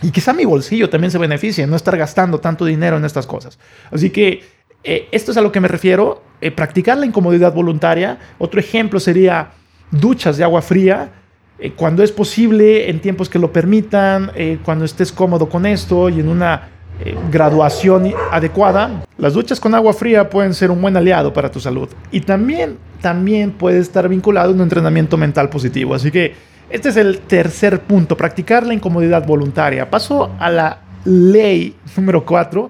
Y 0.04 0.12
quizá 0.12 0.32
mi 0.32 0.46
bolsillo 0.46 0.92
también 0.92 1.10
se 1.10 1.18
beneficie, 1.18 1.66
no 1.66 1.76
estar 1.76 1.98
gastando 1.98 2.40
tanto 2.40 2.66
dinero 2.66 2.98
en 2.98 3.06
estas 3.06 3.26
cosas. 3.26 3.58
Así 3.92 4.12
que 4.12 4.44
eh, 4.84 5.08
esto 5.12 5.32
es 5.32 5.38
a 5.38 5.42
lo 5.42 5.52
que 5.52 5.60
me 5.60 5.68
refiero, 5.68 6.22
eh, 6.40 6.52
practicar 6.52 7.00
la 7.00 7.06
incomodidad 7.08 7.52
voluntaria. 7.54 8.20
Otro 8.38 8.60
ejemplo 8.60 9.00
sería 9.00 9.52
duchas 9.90 10.38
de 10.38 10.44
agua 10.44 10.62
fría 10.62 11.14
eh, 11.60 11.74
cuando 11.76 12.04
es 12.04 12.12
posible, 12.12 12.90
en 12.90 13.02
tiempos 13.02 13.28
que 13.28 13.38
lo 13.38 13.52
permitan, 13.52 14.32
eh, 14.36 14.60
cuando 14.64 14.86
estés 14.86 15.12
cómodo 15.12 15.50
con 15.50 15.66
esto 15.66 16.08
y 16.08 16.22
en 16.22 16.30
una 16.30 16.70
eh, 17.04 17.16
graduación 17.30 18.14
adecuada, 18.32 19.06
las 19.18 19.34
duchas 19.34 19.60
con 19.60 19.76
agua 19.76 19.92
fría 19.92 20.30
pueden 20.30 20.54
ser 20.54 20.72
un 20.72 20.82
buen 20.82 20.96
aliado 20.96 21.34
para 21.34 21.52
tu 21.52 21.60
salud. 21.60 21.90
Y 22.12 22.22
también, 22.22 22.78
también 23.02 23.52
puede 23.52 23.80
estar 23.80 24.08
vinculado 24.08 24.52
a 24.52 24.54
un 24.54 24.62
entrenamiento 24.62 25.18
mental 25.18 25.50
positivo. 25.50 25.94
Así 25.94 26.12
que 26.12 26.34
este 26.70 26.90
es 26.90 26.98
el 26.98 27.20
tercer 27.20 27.82
punto, 27.82 28.16
practicar 28.16 28.66
la 28.66 28.74
incomodidad 28.74 29.26
voluntaria. 29.28 29.90
Paso 29.90 30.32
a 30.40 30.50
la 30.50 30.80
ley 31.04 31.76
número 31.98 32.26
4 32.26 32.70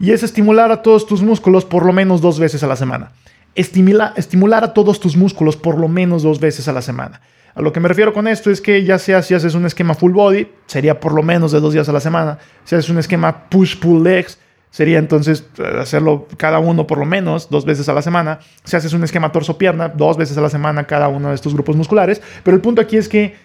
y 0.00 0.12
es 0.12 0.22
estimular 0.22 0.72
a 0.72 0.80
todos 0.80 1.06
tus 1.06 1.22
músculos 1.22 1.66
por 1.66 1.84
lo 1.84 1.92
menos 1.92 2.22
dos 2.22 2.38
veces 2.38 2.62
a 2.62 2.66
la 2.66 2.76
semana. 2.76 3.12
estimular 3.54 4.64
a 4.64 4.72
todos 4.72 5.00
tus 5.00 5.16
músculos 5.16 5.56
por 5.56 5.78
lo 5.78 5.88
menos 5.88 6.22
dos 6.22 6.40
veces 6.40 6.66
a 6.68 6.72
la 6.72 6.80
semana. 6.80 7.20
A 7.54 7.60
lo 7.60 7.72
que 7.72 7.80
me 7.80 7.88
refiero 7.88 8.12
con 8.12 8.26
esto 8.28 8.50
es 8.50 8.60
que 8.60 8.84
ya 8.84 8.98
sea 8.98 9.22
si 9.22 9.34
haces 9.34 9.54
un 9.54 9.66
esquema 9.66 9.94
full 9.94 10.12
body, 10.12 10.48
sería 10.66 10.98
por 10.98 11.12
lo 11.12 11.22
menos 11.22 11.52
de 11.52 11.60
dos 11.60 11.74
días 11.74 11.88
a 11.88 11.92
la 11.92 12.00
semana. 12.00 12.38
Si 12.64 12.74
haces 12.74 12.88
un 12.88 12.98
esquema 12.98 13.50
push-pull 13.50 14.02
legs, 14.02 14.38
sería 14.70 14.98
entonces 14.98 15.44
eh, 15.58 15.78
hacerlo 15.80 16.26
cada 16.38 16.58
uno 16.58 16.86
por 16.86 16.98
lo 16.98 17.04
menos 17.04 17.50
dos 17.50 17.66
veces 17.66 17.88
a 17.88 17.92
la 17.92 18.00
semana. 18.00 18.40
Si 18.64 18.74
haces 18.74 18.94
un 18.94 19.04
esquema 19.04 19.30
torso-pierna, 19.32 19.88
dos 19.88 20.16
veces 20.16 20.36
a 20.38 20.40
la 20.40 20.48
semana 20.48 20.84
cada 20.84 21.08
uno 21.08 21.28
de 21.28 21.34
estos 21.34 21.52
grupos 21.52 21.76
musculares. 21.76 22.22
Pero 22.42 22.54
el 22.54 22.62
punto 22.62 22.80
aquí 22.80 22.96
es 22.96 23.08
que 23.08 23.36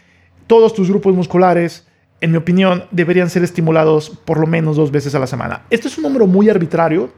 todos 0.48 0.74
tus 0.74 0.90
grupos 0.90 1.14
musculares, 1.14 1.86
en 2.22 2.32
mi 2.32 2.38
opinión, 2.38 2.86
deberían 2.92 3.30
ser 3.30 3.44
estimulados 3.44 4.10
por 4.10 4.40
lo 4.40 4.48
menos 4.48 4.78
dos 4.78 4.90
veces 4.90 5.14
a 5.16 5.20
la 5.20 5.28
semana. 5.28 5.64
Esto 5.70 5.90
es 5.90 5.98
un 5.98 6.04
número 6.04 6.28
muy 6.28 6.50
arbitrario 6.50 7.12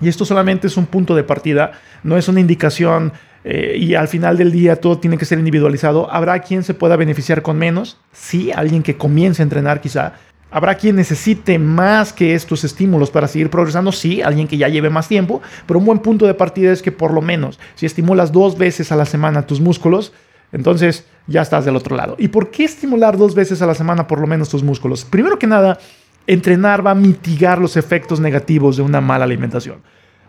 y 0.00 0.08
esto 0.08 0.24
solamente 0.24 0.68
es 0.68 0.76
un 0.76 0.86
punto 0.86 1.16
de 1.16 1.24
partida, 1.24 1.72
no 2.04 2.16
es 2.16 2.28
una 2.28 2.40
indicación 2.40 3.12
eh, 3.44 3.76
y 3.78 3.94
al 3.94 4.08
final 4.08 4.36
del 4.36 4.52
día 4.52 4.76
todo 4.76 4.98
tiene 4.98 5.16
que 5.16 5.24
ser 5.24 5.38
individualizado. 5.38 6.12
Habrá 6.12 6.40
quien 6.40 6.62
se 6.62 6.74
pueda 6.74 6.96
beneficiar 6.96 7.42
con 7.42 7.58
menos, 7.58 7.98
sí, 8.12 8.50
alguien 8.52 8.82
que 8.82 8.96
comience 8.96 9.42
a 9.42 9.44
entrenar 9.44 9.80
quizá. 9.80 10.14
Habrá 10.50 10.74
quien 10.74 10.96
necesite 10.96 11.58
más 11.58 12.12
que 12.12 12.34
estos 12.34 12.64
estímulos 12.64 13.10
para 13.10 13.28
seguir 13.28 13.50
progresando, 13.50 13.92
sí, 13.92 14.20
alguien 14.20 14.48
que 14.48 14.56
ya 14.56 14.68
lleve 14.68 14.90
más 14.90 15.06
tiempo, 15.06 15.40
pero 15.66 15.78
un 15.78 15.86
buen 15.86 16.00
punto 16.00 16.26
de 16.26 16.34
partida 16.34 16.72
es 16.72 16.82
que 16.82 16.90
por 16.90 17.12
lo 17.12 17.22
menos 17.22 17.60
si 17.76 17.86
estimulas 17.86 18.32
dos 18.32 18.58
veces 18.58 18.90
a 18.90 18.96
la 18.96 19.04
semana 19.04 19.46
tus 19.46 19.60
músculos, 19.60 20.12
entonces 20.50 21.06
ya 21.28 21.42
estás 21.42 21.64
del 21.64 21.76
otro 21.76 21.96
lado. 21.96 22.16
¿Y 22.18 22.28
por 22.28 22.50
qué 22.50 22.64
estimular 22.64 23.16
dos 23.16 23.36
veces 23.36 23.62
a 23.62 23.66
la 23.66 23.74
semana 23.74 24.08
por 24.08 24.20
lo 24.20 24.26
menos 24.26 24.48
tus 24.48 24.64
músculos? 24.64 25.04
Primero 25.04 25.38
que 25.38 25.46
nada, 25.46 25.78
entrenar 26.26 26.84
va 26.84 26.90
a 26.90 26.96
mitigar 26.96 27.60
los 27.60 27.76
efectos 27.76 28.18
negativos 28.18 28.76
de 28.76 28.82
una 28.82 29.00
mala 29.00 29.24
alimentación. 29.24 29.80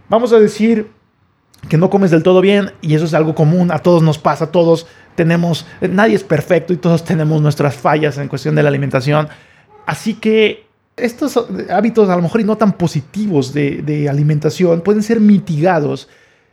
Vamos 0.08 0.34
a 0.34 0.40
decir 0.40 0.88
que 1.70 1.78
no 1.78 1.90
comes 1.90 2.12
del 2.12 2.24
todo 2.24 2.42
bien 2.42 2.72
y 2.82 2.96
eso 2.96 3.06
es 3.06 3.14
algo 3.14 3.36
común, 3.36 3.72
a 3.72 3.80
todos 3.80 4.02
nos 4.02 4.18
pasa, 4.18 4.52
todos 4.52 4.88
tenemos, 5.16 5.66
nadie 5.82 6.16
es 6.16 6.24
perfecto 6.24 6.74
y 6.74 6.78
todos 6.78 7.04
tenemos 7.04 7.42
nuestras 7.42 7.76
fallas 7.76 8.18
en 8.18 8.28
cuestión 8.28 8.56
de 8.56 8.64
la 8.64 8.70
alimentación. 8.70 9.28
Así 9.86 10.16
que 10.16 10.66
estos 10.98 11.40
hábitos 11.70 12.10
a 12.10 12.16
lo 12.16 12.22
mejor 12.22 12.42
y 12.42 12.44
no 12.44 12.58
tan 12.58 12.74
positivos 12.74 13.54
de, 13.54 13.82
de 13.82 14.10
alimentación 14.10 14.82
pueden 14.82 15.04
ser 15.04 15.20
mitigados 15.20 16.10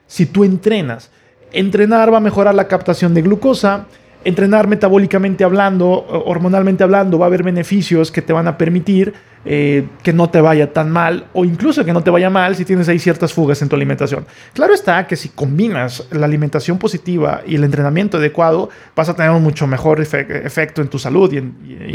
si 0.07 0.27
tú 0.27 0.45
entrenas. 0.45 1.11
Entrenar 1.53 2.13
va 2.13 2.19
a 2.19 2.21
mejorar 2.21 2.55
la 2.55 2.69
captación 2.69 3.15
de 3.15 3.23
glucosa, 3.23 3.87
entrenar 4.25 4.67
metabólicamente 4.67 5.45
hablando, 5.45 6.05
hormonalmente 6.27 6.85
hablando, 6.85 7.19
va 7.19 7.27
a 7.27 7.29
haber 7.29 7.43
beneficios 7.43 8.11
que 8.11 8.23
te 8.23 8.33
van 8.33 8.47
a 8.49 8.59
permitir 8.59 9.15
eh, 9.51 9.89
que 10.03 10.13
no 10.13 10.29
te 10.29 10.43
vaya 10.43 10.75
tan 10.75 10.91
mal 10.91 11.29
o 11.33 11.43
incluso 11.43 11.83
que 11.83 11.95
no 11.95 12.03
te 12.03 12.11
vaya 12.11 12.29
mal 12.29 12.55
si 12.55 12.67
tienes 12.67 12.87
ahí 12.91 12.99
ciertas 12.99 13.33
fugas 13.33 13.63
en 13.63 13.71
tu 13.71 13.77
alimentación. 13.77 14.27
Claro 14.53 14.75
está 14.75 15.07
que 15.07 15.17
si 15.17 15.31
combinas 15.31 16.07
la 16.11 16.27
alimentación 16.27 16.77
positiva 16.77 17.41
y 17.47 17.55
el 17.55 17.65
entrenamiento 17.65 18.19
adecuado, 18.19 18.69
vas 18.95 19.09
a 19.09 19.17
tener 19.17 19.31
un 19.31 19.43
mucho 19.43 19.67
mejor 19.67 20.03
efecto 20.03 20.83
en 20.83 20.89
tu 20.89 20.99
salud 20.99 21.33
y 21.33 21.39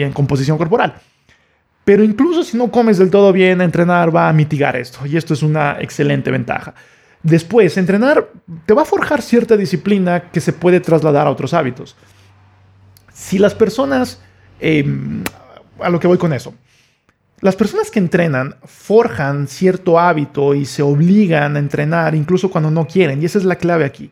en, 0.01 0.13
composición 0.13 0.57
corporal. 0.57 0.95
Pero 1.85 2.03
incluso 2.03 2.43
si 2.43 2.57
no 2.57 2.71
comes 2.71 2.97
del 2.97 3.11
todo 3.11 3.31
bien, 3.31 3.61
entrenar 3.61 4.15
va 4.15 4.29
a 4.29 4.33
mitigar 4.33 4.75
esto 4.75 5.05
y 5.05 5.15
esto 5.15 5.35
es 5.35 5.43
una 5.43 5.77
excelente 5.79 6.31
ventaja. 6.31 6.73
Después, 7.21 7.77
entrenar 7.77 8.29
te 8.65 8.73
va 8.73 8.81
a 8.81 8.85
forjar 8.85 9.21
cierta 9.21 9.57
disciplina 9.57 10.31
que 10.31 10.41
se 10.41 10.53
puede 10.53 10.79
trasladar 10.79 11.27
a 11.27 11.29
otros 11.29 11.53
hábitos. 11.53 11.95
Si 13.13 13.37
las 13.37 13.53
personas, 13.53 14.19
em, 14.59 15.23
a 15.79 15.89
lo 15.91 15.99
que 15.99 16.07
voy 16.07 16.17
con 16.17 16.33
eso, 16.33 16.55
las 17.43 17.57
personas 17.57 17.91
que 17.91 17.99
entrenan 17.99 18.55
forjan 18.63 19.49
cierto 19.49 19.99
hábito 19.99 20.55
y 20.55 20.65
se 20.65 20.81
obligan 20.81 21.57
a 21.57 21.59
entrenar 21.59 22.15
incluso 22.15 22.49
cuando 22.49 22.71
no 22.71 22.87
quieren, 22.87 23.21
y 23.21 23.25
esa 23.25 23.37
es 23.37 23.43
la 23.43 23.57
clave 23.57 23.83
aquí. 23.83 24.09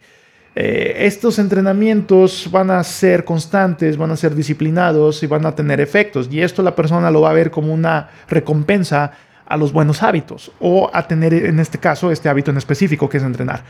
Eh, 0.53 1.05
estos 1.05 1.39
entrenamientos 1.39 2.49
van 2.51 2.69
a 2.71 2.83
ser 2.83 3.23
constantes, 3.23 3.95
van 3.95 4.11
a 4.11 4.17
ser 4.17 4.35
disciplinados 4.35 5.23
y 5.23 5.27
van 5.27 5.45
a 5.45 5.55
tener 5.55 5.79
efectos, 5.79 6.27
y 6.29 6.41
esto 6.41 6.61
la 6.61 6.75
persona 6.75 7.09
lo 7.09 7.21
va 7.21 7.29
a 7.29 7.33
ver 7.33 7.51
como 7.51 7.73
una 7.73 8.09
recompensa 8.27 9.13
a 9.45 9.55
los 9.55 9.71
buenos 9.71 10.03
hábitos 10.03 10.51
o 10.59 10.91
a 10.93 11.07
tener 11.07 11.33
en 11.33 11.59
este 11.61 11.77
caso 11.77 12.11
este 12.11 12.27
hábito 12.27 12.51
en 12.51 12.57
específico 12.57 13.07
que 13.07 13.15
es 13.15 13.23
entrenar. 13.23 13.63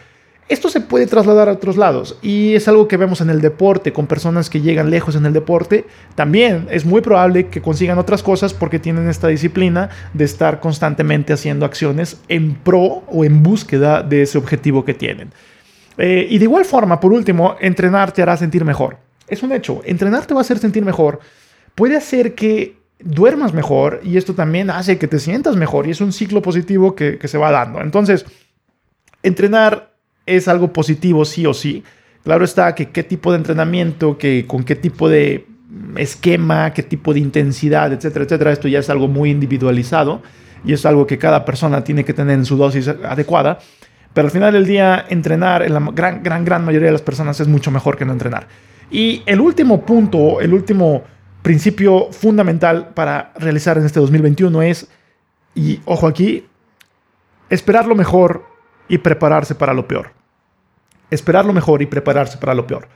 Esto 0.51 0.67
se 0.67 0.81
puede 0.81 1.07
trasladar 1.07 1.47
a 1.47 1.53
otros 1.53 1.77
lados 1.77 2.17
y 2.21 2.55
es 2.55 2.67
algo 2.67 2.89
que 2.89 2.97
vemos 2.97 3.21
en 3.21 3.29
el 3.29 3.39
deporte 3.39 3.93
con 3.93 4.05
personas 4.05 4.49
que 4.49 4.59
llegan 4.59 4.89
lejos 4.89 5.15
en 5.15 5.25
el 5.25 5.31
deporte. 5.31 5.85
También 6.13 6.67
es 6.69 6.83
muy 6.83 6.99
probable 6.99 7.47
que 7.47 7.61
consigan 7.61 7.97
otras 7.97 8.21
cosas 8.21 8.53
porque 8.53 8.77
tienen 8.77 9.07
esta 9.07 9.29
disciplina 9.29 9.89
de 10.13 10.25
estar 10.25 10.59
constantemente 10.59 11.31
haciendo 11.31 11.65
acciones 11.65 12.19
en 12.27 12.55
pro 12.55 13.01
o 13.07 13.23
en 13.23 13.43
búsqueda 13.43 14.03
de 14.03 14.23
ese 14.23 14.37
objetivo 14.37 14.83
que 14.83 14.93
tienen. 14.93 15.31
Eh, 15.97 16.27
y 16.29 16.37
de 16.37 16.43
igual 16.43 16.65
forma, 16.65 16.99
por 16.99 17.13
último, 17.13 17.55
entrenar 17.61 18.11
te 18.11 18.21
hará 18.21 18.35
sentir 18.35 18.65
mejor. 18.65 18.97
Es 19.29 19.43
un 19.43 19.53
hecho, 19.53 19.79
entrenar 19.85 20.25
te 20.25 20.33
va 20.33 20.41
a 20.41 20.43
hacer 20.43 20.59
sentir 20.59 20.83
mejor. 20.83 21.21
Puede 21.75 21.95
hacer 21.95 22.35
que 22.35 22.75
duermas 22.99 23.53
mejor 23.53 24.01
y 24.03 24.17
esto 24.17 24.35
también 24.35 24.69
hace 24.69 24.97
que 24.97 25.07
te 25.07 25.19
sientas 25.19 25.55
mejor 25.55 25.87
y 25.87 25.91
es 25.91 26.01
un 26.01 26.11
ciclo 26.11 26.41
positivo 26.41 26.93
que, 26.93 27.17
que 27.17 27.29
se 27.29 27.37
va 27.37 27.51
dando. 27.51 27.79
Entonces, 27.79 28.25
entrenar 29.23 29.90
es 30.35 30.47
algo 30.47 30.73
positivo 30.73 31.25
sí 31.25 31.45
o 31.45 31.53
sí. 31.53 31.83
Claro 32.23 32.45
está 32.45 32.75
que 32.75 32.89
qué 32.89 33.03
tipo 33.03 33.31
de 33.31 33.37
entrenamiento, 33.37 34.17
que 34.17 34.45
con 34.47 34.63
qué 34.63 34.75
tipo 34.75 35.09
de 35.09 35.47
esquema, 35.97 36.73
qué 36.73 36.83
tipo 36.83 37.13
de 37.13 37.19
intensidad, 37.19 37.91
etcétera, 37.93 38.25
etcétera, 38.25 38.51
esto 38.51 38.67
ya 38.67 38.79
es 38.79 38.89
algo 38.89 39.07
muy 39.07 39.31
individualizado 39.31 40.21
y 40.63 40.73
es 40.73 40.85
algo 40.85 41.07
que 41.07 41.17
cada 41.17 41.45
persona 41.45 41.83
tiene 41.83 42.03
que 42.03 42.13
tener 42.13 42.37
en 42.37 42.45
su 42.45 42.57
dosis 42.57 42.87
adecuada. 42.87 43.59
Pero 44.13 44.27
al 44.27 44.31
final 44.31 44.53
del 44.53 44.65
día, 44.65 45.05
entrenar 45.09 45.63
en 45.63 45.73
la 45.73 45.79
gran, 45.93 46.21
gran, 46.21 46.43
gran 46.43 46.65
mayoría 46.65 46.87
de 46.87 46.93
las 46.93 47.01
personas 47.01 47.39
es 47.39 47.47
mucho 47.47 47.71
mejor 47.71 47.97
que 47.97 48.05
no 48.05 48.11
entrenar. 48.11 48.47
Y 48.91 49.23
el 49.25 49.39
último 49.39 49.85
punto, 49.85 50.41
el 50.41 50.53
último 50.53 51.03
principio 51.41 52.11
fundamental 52.11 52.89
para 52.93 53.31
realizar 53.37 53.77
en 53.77 53.85
este 53.85 53.99
2021 53.99 54.61
es, 54.63 54.89
y 55.55 55.79
ojo 55.85 56.07
aquí, 56.07 56.45
esperar 57.49 57.87
lo 57.87 57.95
mejor 57.95 58.45
y 58.89 58.97
prepararse 58.97 59.55
para 59.55 59.73
lo 59.73 59.87
peor. 59.87 60.20
Esperar 61.11 61.45
lo 61.45 61.53
mejor 61.53 61.81
y 61.81 61.85
prepararse 61.85 62.37
para 62.37 62.55
lo 62.55 62.65
peor. 62.65 62.87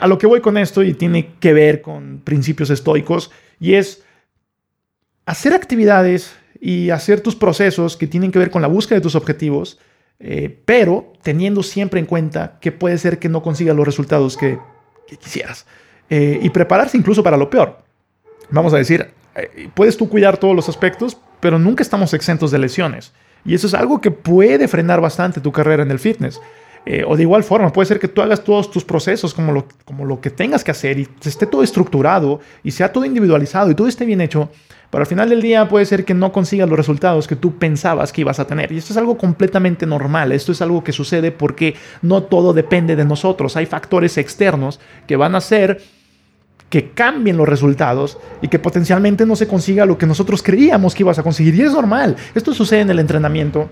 A 0.00 0.06
lo 0.06 0.18
que 0.18 0.26
voy 0.26 0.42
con 0.42 0.58
esto 0.58 0.82
y 0.82 0.92
tiene 0.92 1.34
que 1.40 1.54
ver 1.54 1.80
con 1.80 2.20
principios 2.22 2.68
estoicos 2.68 3.30
y 3.58 3.74
es 3.74 4.04
hacer 5.24 5.54
actividades 5.54 6.36
y 6.60 6.90
hacer 6.90 7.20
tus 7.20 7.36
procesos 7.36 7.96
que 7.96 8.06
tienen 8.06 8.32
que 8.32 8.38
ver 8.38 8.50
con 8.50 8.62
la 8.62 8.68
búsqueda 8.68 8.96
de 8.96 9.02
tus 9.02 9.14
objetivos, 9.14 9.78
eh, 10.18 10.62
pero 10.64 11.12
teniendo 11.22 11.62
siempre 11.62 12.00
en 12.00 12.06
cuenta 12.06 12.58
que 12.60 12.72
puede 12.72 12.98
ser 12.98 13.18
que 13.18 13.28
no 13.28 13.42
consigas 13.42 13.76
los 13.76 13.86
resultados 13.86 14.36
que, 14.36 14.58
quisieras. 15.20 15.66
Eh, 16.10 16.38
y 16.42 16.50
prepararse 16.50 16.96
incluso 16.96 17.22
para 17.22 17.36
lo 17.36 17.48
peor. 17.48 17.78
Vamos 18.50 18.74
a 18.74 18.78
decir, 18.78 19.10
eh, 19.34 19.68
puedes 19.74 19.96
tú 19.96 20.08
cuidar 20.08 20.38
todos 20.38 20.56
los 20.56 20.68
aspectos, 20.68 21.16
pero 21.40 21.58
nunca 21.58 21.82
estamos 21.82 22.12
exentos 22.14 22.50
de 22.50 22.58
lesiones. 22.58 23.12
Y 23.44 23.54
eso 23.54 23.66
es 23.66 23.74
algo 23.74 24.00
que 24.00 24.10
puede 24.10 24.68
frenar 24.68 25.00
bastante 25.00 25.40
tu 25.40 25.52
carrera 25.52 25.82
en 25.82 25.90
el 25.90 25.98
fitness. 25.98 26.40
O 27.06 27.16
de 27.16 27.22
igual 27.22 27.44
forma, 27.44 27.72
puede 27.72 27.86
ser 27.86 27.98
que 27.98 28.08
tú 28.08 28.22
hagas 28.22 28.42
todos 28.42 28.70
tus 28.70 28.84
procesos 28.84 29.34
como 29.34 29.52
lo, 29.52 29.66
como 29.84 30.04
lo 30.04 30.20
que 30.20 30.30
tengas 30.30 30.64
que 30.64 30.70
hacer 30.70 30.98
y 30.98 31.08
esté 31.24 31.46
todo 31.46 31.62
estructurado 31.62 32.40
y 32.62 32.70
sea 32.70 32.92
todo 32.92 33.04
individualizado 33.04 33.70
y 33.70 33.74
todo 33.74 33.88
esté 33.88 34.06
bien 34.06 34.20
hecho, 34.20 34.50
pero 34.90 35.02
al 35.02 35.06
final 35.06 35.28
del 35.28 35.42
día 35.42 35.68
puede 35.68 35.84
ser 35.84 36.04
que 36.04 36.14
no 36.14 36.32
consigas 36.32 36.68
los 36.68 36.78
resultados 36.78 37.28
que 37.28 37.36
tú 37.36 37.58
pensabas 37.58 38.12
que 38.12 38.22
ibas 38.22 38.40
a 38.40 38.46
tener. 38.46 38.72
Y 38.72 38.78
esto 38.78 38.92
es 38.92 38.96
algo 38.96 39.18
completamente 39.18 39.84
normal. 39.84 40.32
Esto 40.32 40.52
es 40.52 40.62
algo 40.62 40.82
que 40.82 40.92
sucede 40.92 41.30
porque 41.30 41.74
no 42.00 42.22
todo 42.22 42.54
depende 42.54 42.96
de 42.96 43.04
nosotros. 43.04 43.56
Hay 43.56 43.66
factores 43.66 44.16
externos 44.16 44.80
que 45.06 45.16
van 45.16 45.34
a 45.34 45.38
hacer 45.38 45.82
que 46.70 46.90
cambien 46.90 47.36
los 47.36 47.48
resultados 47.48 48.18
y 48.42 48.48
que 48.48 48.58
potencialmente 48.58 49.26
no 49.26 49.36
se 49.36 49.48
consiga 49.48 49.86
lo 49.86 49.96
que 49.96 50.06
nosotros 50.06 50.42
creíamos 50.42 50.94
que 50.94 51.02
ibas 51.02 51.18
a 51.18 51.22
conseguir. 51.22 51.54
Y 51.54 51.62
es 51.62 51.72
normal. 51.72 52.16
Esto 52.34 52.54
sucede 52.54 52.80
en 52.80 52.90
el 52.90 52.98
entrenamiento. 52.98 53.68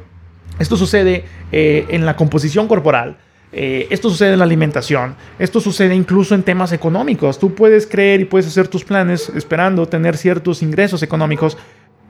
Esto 0.59 0.77
sucede 0.77 1.25
eh, 1.53 1.87
en 1.91 2.07
la 2.07 2.17
composición 2.17 2.67
corporal. 2.69 3.19
Eh, 3.53 3.87
esto 3.91 4.11
sucede 4.11 4.33
en 4.33 4.39
la 4.41 4.45
alimentación, 4.45 5.15
esto 5.39 5.61
sucede 5.61 5.95
incluso 5.95 6.35
en 6.35 6.43
temas 6.43 6.73
económicos. 6.73 7.39
Tú 7.39 7.55
puedes 7.55 7.87
creer 7.87 8.21
y 8.21 8.25
puedes 8.25 8.47
hacer 8.47 8.69
tus 8.69 8.85
planes 8.85 9.31
esperando 9.35 9.87
tener 9.87 10.17
ciertos 10.17 10.63
ingresos 10.63 11.03
económicos, 11.03 11.57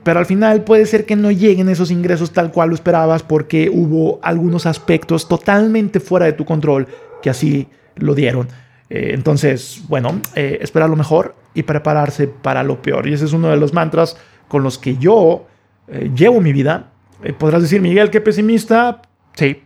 pero 0.03 0.19
al 0.19 0.25
final 0.25 0.63
puede 0.63 0.85
ser 0.85 1.05
que 1.05 1.15
no 1.15 1.31
lleguen 1.31 1.69
esos 1.69 1.91
ingresos 1.91 2.31
tal 2.31 2.51
cual 2.51 2.69
lo 2.69 2.75
esperabas 2.75 3.21
porque 3.23 3.69
hubo 3.71 4.19
algunos 4.23 4.65
aspectos 4.65 5.27
totalmente 5.27 5.99
fuera 5.99 6.25
de 6.25 6.33
tu 6.33 6.43
control 6.43 6.87
que 7.21 7.29
así 7.29 7.67
lo 7.95 8.15
dieron. 8.15 8.47
Eh, 8.89 9.11
entonces, 9.13 9.81
bueno, 9.87 10.19
esperar 10.33 10.89
lo 10.89 10.95
mejor 10.95 11.35
y 11.53 11.63
prepararse 11.63 12.27
para 12.27 12.63
lo 12.63 12.81
peor. 12.81 13.07
Y 13.07 13.13
ese 13.13 13.25
es 13.25 13.33
uno 13.33 13.49
de 13.49 13.57
los 13.57 13.73
mantras 13.73 14.17
con 14.47 14.63
los 14.63 14.77
que 14.77 14.97
yo 14.97 15.45
llevo 16.15 16.41
mi 16.41 16.51
vida. 16.51 16.91
Podrás 17.37 17.61
decir, 17.61 17.81
Miguel, 17.81 18.09
qué 18.09 18.21
pesimista. 18.21 19.01
Sí, 19.33 19.63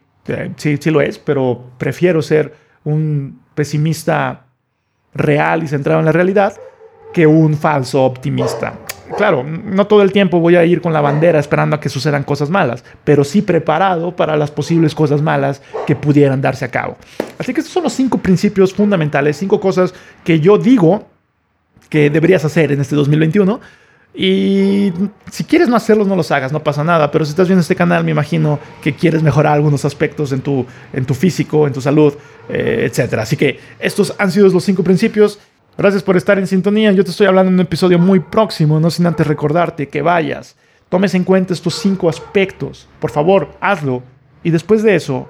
sí, 0.58 0.77
sí 0.77 0.91
lo 0.91 1.01
es, 1.01 1.17
pero 1.17 1.72
prefiero 1.77 2.22
ser 2.22 2.55
un 2.84 3.41
pesimista 3.55 4.46
real 5.13 5.63
y 5.63 5.67
centrado 5.67 6.00
en 6.00 6.05
la 6.05 6.12
realidad 6.12 6.53
que 7.13 7.27
un 7.27 7.55
falso 7.55 8.03
optimista. 8.03 8.74
Claro, 9.17 9.43
no 9.43 9.88
todo 9.88 10.02
el 10.02 10.13
tiempo 10.13 10.39
voy 10.39 10.56
a 10.56 10.63
ir 10.63 10.82
con 10.82 10.93
la 10.93 11.02
bandera 11.02 11.39
esperando 11.39 11.76
a 11.76 11.80
que 11.80 11.89
sucedan 11.89 12.23
cosas 12.23 12.49
malas, 12.49 12.84
pero 13.04 13.23
sí 13.26 13.41
preparado 13.41 14.15
para 14.15 14.38
las 14.38 14.52
posibles 14.52 14.95
cosas 14.95 15.21
malas 15.21 15.62
que 15.86 15.95
pudieran 15.95 16.41
darse 16.41 16.63
a 16.63 16.71
cabo. 16.71 16.95
Así 17.38 17.54
que 17.54 17.60
estos 17.60 17.73
son 17.73 17.84
los 17.84 17.93
cinco 17.93 18.19
principios 18.19 18.73
fundamentales, 18.73 19.36
cinco 19.36 19.60
cosas 19.60 19.93
que 20.23 20.39
yo 20.39 20.58
digo 20.58 21.10
que 21.89 22.10
deberías 22.10 22.45
hacer 22.45 22.71
en 22.71 22.80
este 22.80 22.95
2021 22.95 23.60
y 24.13 24.91
si 25.32 25.45
quieres 25.45 25.69
no 25.69 25.76
hacerlos, 25.76 26.06
no 26.08 26.15
los 26.15 26.32
hagas, 26.32 26.52
no 26.52 26.62
pasa 26.62 26.84
nada. 26.84 27.10
Pero 27.12 27.26
si 27.26 27.32
estás 27.32 27.47
viendo 27.47 27.62
este 27.62 27.76
canal, 27.76 28.04
me 28.04 28.12
imagino 28.12 28.60
que 28.82 28.93
quieres 28.93 29.24
mejorar 29.24 29.54
algunos 29.54 29.86
aspectos 29.86 30.32
en 30.32 30.41
tu, 30.41 30.65
en 30.91 31.06
tu 31.06 31.13
físico, 31.13 31.65
en 31.65 31.74
tu 31.74 31.82
salud, 31.82 32.13
eh, 32.50 32.89
etc. 32.91 33.13
Así 33.19 33.38
que 33.38 33.60
estos 33.80 34.13
han 34.17 34.32
sido 34.32 34.50
los 34.50 34.63
cinco 34.63 34.84
principios. 34.84 35.39
Gracias 35.78 36.04
por 36.04 36.17
estar 36.17 36.38
en 36.38 36.47
sintonía. 36.47 36.91
Yo 36.91 37.06
te 37.06 37.12
estoy 37.12 37.28
hablando 37.28 37.50
en 37.50 37.56
un 37.56 37.62
episodio 37.62 37.97
muy 37.97 38.19
próximo, 38.19 38.80
no 38.80 38.91
sin 38.91 39.06
antes 39.06 39.26
recordarte 39.26 39.88
que 39.88 40.02
vayas, 40.02 40.58
tomes 40.89 41.15
en 41.15 41.24
cuenta 41.24 41.54
estos 41.54 41.76
cinco 41.76 42.10
aspectos. 42.10 42.88
Por 43.00 43.12
favor, 43.12 43.54
hazlo. 43.62 44.04
Y 44.43 44.50
después 44.50 44.84
de 44.84 44.95
eso, 44.95 45.30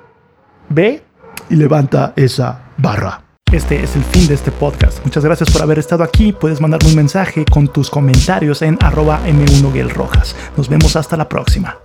ve 0.70 1.04
y 1.50 1.56
levanta 1.56 2.14
esa 2.16 2.72
barra. 2.78 3.31
Este 3.52 3.84
es 3.84 3.98
el 3.98 4.04
fin 4.06 4.28
de 4.28 4.34
este 4.34 4.50
podcast. 4.50 5.04
Muchas 5.04 5.26
gracias 5.26 5.52
por 5.52 5.62
haber 5.62 5.78
estado 5.78 6.06
aquí. 6.06 6.32
Puedes 6.32 6.62
mandarme 6.62 6.88
un 6.88 6.96
mensaje 6.96 7.44
con 7.44 7.68
tus 7.68 7.90
comentarios 7.90 8.62
en 8.62 8.78
arroba 8.82 9.20
m 9.26 9.44
1 9.44 9.74
Nos 10.56 10.70
vemos 10.70 10.96
hasta 10.96 11.18
la 11.18 11.28
próxima. 11.28 11.81